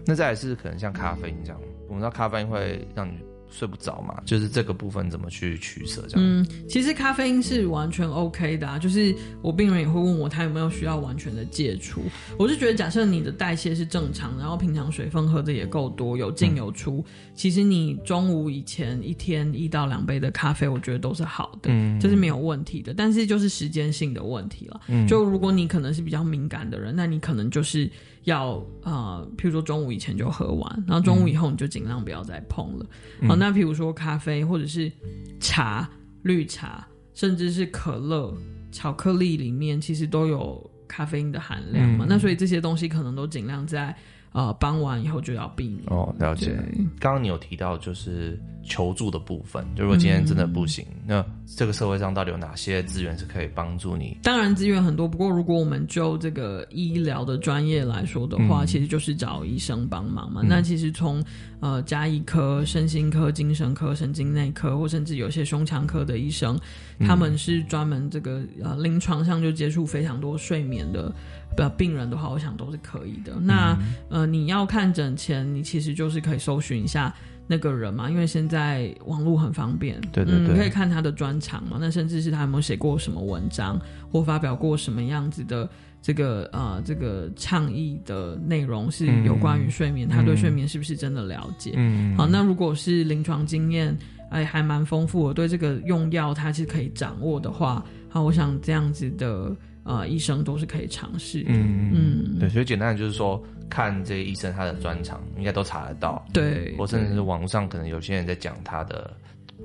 [0.07, 3.15] 那再来是可能像咖啡因这样，我们知道咖啡因会让你。
[3.51, 6.03] 睡不着嘛，就是这个部分怎么去取舍？
[6.09, 12.03] 这样，嗯，其实咖啡因是完全 OK 的啊，就是我病人也会问我他有没有需要完全的戒除，
[12.39, 27.91] 我是觉得假设你的代谢是正常，然后平常水分喝的也够多，有进有出，嗯，其实你中午以前一天一到两杯的咖啡，我觉得都是好的，嗯，这是没有问题的，但是就是时间性的问题了，嗯，就如果你可能是比较敏感的人，那你可能就是。
[28.25, 32.87] 要呃，譬如说中午以前就喝完，然后中午以后你就尽量不要再碰了。
[33.21, 34.91] 嗯、好，那譬如说咖啡或者是
[35.39, 35.89] 茶、
[36.23, 38.37] 绿茶，甚至是可乐、
[38.71, 42.05] 巧克力里面，其实都有咖啡因的含量嘛。
[42.05, 43.95] 嗯、那所以这些东西可能都尽量在
[44.33, 45.83] 呃傍晚以后就要避免。
[45.87, 46.55] 哦，了解。
[46.99, 48.41] 刚刚你有提到就是。
[48.71, 54.17] 求助的部分，就如果今天真的不行，嗯、那这个社会上到底有哪些资源是可以帮助你？
[54.23, 60.41] 当然资源很多，不过如果我们就这个医疗的专业来说的话，嗯、其实就是找医生帮忙嘛。
[60.45, 61.23] 嗯、那其实从
[61.59, 66.57] 呃加医科、身心科、精神科、神经内科，或甚至有些胸腔科的医生，
[67.01, 71.13] 嗯、他们是专门这个呃临床上就接触非常多睡眠的
[71.57, 73.35] 的病人的话，我想都是可以的。
[73.41, 73.77] 那、
[74.11, 77.13] 嗯、呃你要看诊前，你其实就是可以搜寻一下。
[77.51, 81.79] 那个人嘛，因为现在网络很方便，对对对，你、嗯、可以看他的专长嘛。
[81.81, 83.77] 那甚至是他有没有写过什么文章，
[84.09, 85.69] 或发表过什么样子的
[86.01, 91.73] 这个呃这个倡议的内容是有关于睡眠，嗯、他对睡眠是不是真的了解？
[91.75, 93.99] 嗯，好，那如果是临床经验
[94.31, 101.51] 哎还蛮丰富的，对这个用药他是可以掌握的话，好，我想这样子的呃医生都是可以尝试的。
[101.51, 103.43] 嗯嗯，对，所以简单的就是说。
[103.71, 106.23] 看这些医生他的专长，应该都查得到。
[106.33, 109.11] 对，或甚至是网络上可能有些人在讲他的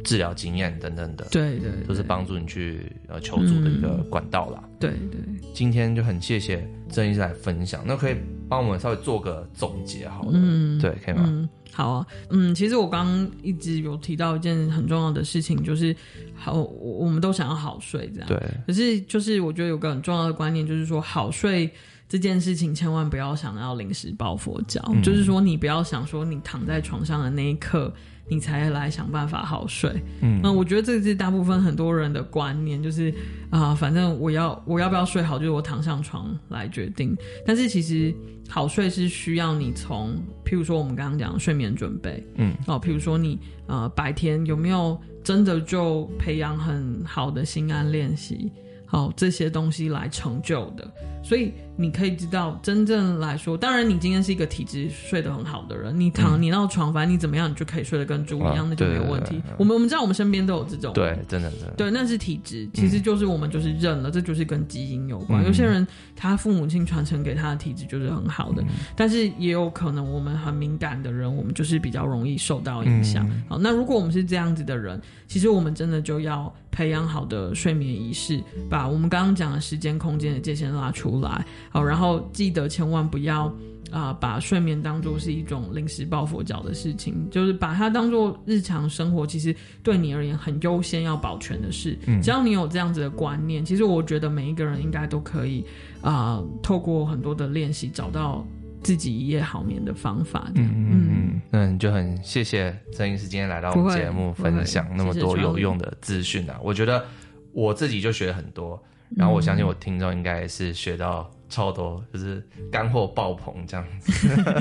[0.03, 1.25] 治疗经验等等的。
[1.31, 4.63] 对，对对，都是帮助你去呃求助的一个管道啦。
[4.79, 5.19] 对对，
[5.53, 8.15] 今天就很谢谢郑医生来分享，那可以
[8.47, 10.31] 帮我们稍微做个总结好了。
[10.33, 11.23] 嗯，对，可以吗？
[11.25, 12.05] 嗯，好啊。
[12.29, 15.95] 嗯，其实我刚刚一直有提到一件很重要的事情，就是
[16.35, 18.27] 好，我们都想要好睡，这样。
[18.27, 18.39] 对。
[18.67, 21.71] 可是就是我觉得有个很重要的观念，就是说好睡。
[22.07, 27.91] 这件事情千万不要想要临时抱佛脚，嗯、就是说你不要想说你躺在床上的那一刻，
[28.29, 29.91] 你才来想办法好睡。
[30.21, 33.09] 嗯，那我觉得这是大部分很多人的观念，就是
[33.49, 37.17] 啊、呃，反正我要我要不要睡好，就是我躺上床来决定。
[37.43, 38.13] 但是其实
[38.47, 48.51] 好睡是需要你从，譬如说我们刚刚讲的睡眠准备，嗯，哦，譬如说你呃白天有没有真的就培养很好的心安练习，
[48.85, 50.87] 好这些东西来成就的，
[51.23, 51.51] 所以。
[51.77, 59.41] 你可以知道，真正来说，当然你今天是一个体质睡得很好的人，你躺你到床，反正你怎么样，你就可以睡得跟猪一样，啊、那就没有问题。
[59.57, 65.43] 我们我们知道我们身边都有这种，对，真的真的，对，那是体质，其实就是我们就是认了，嗯、这就是跟基因有关。
[65.45, 73.27] 有些人他父母亲传承给他的体质就是很好的，嗯、但是也有可能我们很敏感的人，我们就是比较容易受到影响。
[73.29, 81.45] 嗯、好，那如果我们是这样子的人，其实我们真的就要培养好的睡眠仪式，把我们刚刚讲的时间空间的界限拉出来，
[81.75, 82.15] 好，然后。
[82.33, 83.45] 记得千万不要
[83.91, 91.97] 啊、呃，把睡眠当做是一种临时抱佛脚的事情，就是把它当做日常生活，其实对你而言很优先要保全的事。
[92.07, 95.63] 嗯，只要你有这样子的观念，其实我觉得每一个人应该都可以
[96.01, 98.45] 啊、呃，透过很多的练习，找到
[98.83, 100.51] 自己一夜好眠的方法。
[100.55, 106.59] 嗯嗯嗯，那你就很谢谢曾医师今天来到我们节目分享那么多有用的资讯啊！
[106.61, 107.05] 我觉得
[107.53, 108.81] 我自己就学了很多，
[109.15, 111.29] 然后我相信我听众应该也是学到。
[111.47, 114.11] 超多，就是干货爆棚这样子。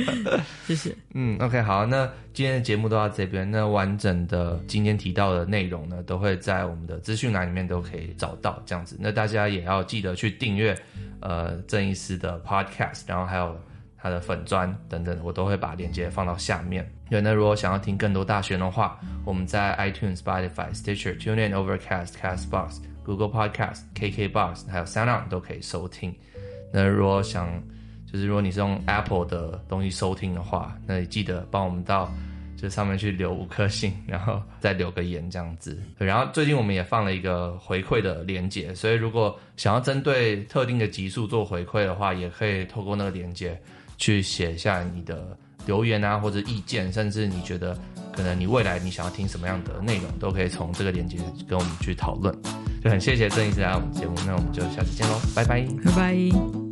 [0.67, 0.95] 谢谢。
[1.15, 3.51] 嗯，OK，好，那今天的节目都到这边。
[3.51, 8.99] 那完整的今天提到的内容呢，都会在我们的资讯栏里面都可以找到这样子。
[9.01, 10.79] 那大家也要记得去订阅
[11.21, 13.59] 呃郑医师的 Podcast，然后还有
[13.97, 16.89] 他的粉专等等，我都会把链接放到下面。
[17.09, 26.15] 对，那如果想要听更多大学的话，我们在 iTunes、Spotify、Stitcher、TuneIn、Overcast、Castbox、Google Podcast、KKBox 还有 SoundOn 都可以收听。
[26.73, 27.63] 那如果想，
[28.11, 32.13] 就是如果你是用 Apple 的东西收听的话，那你记得帮我们到
[32.57, 35.79] 就上面去留五颗星，然后再留个言这样子。
[35.99, 43.61] 然后最近我们也放了一个回馈的连接，所以如果想要针对特定的集数做回馈的话，也可以透过那个连接
[43.99, 45.37] 去写下你的
[45.67, 47.77] 留言啊，或者意见，甚至你觉得
[48.13, 52.35] 可能你未来你想要听什么样的内容，都可以从这个连接跟我们去讨论。
[52.83, 56.64] 就很谢谢郑医师来我们节目，那我们就下次见喽，拜拜，拜拜。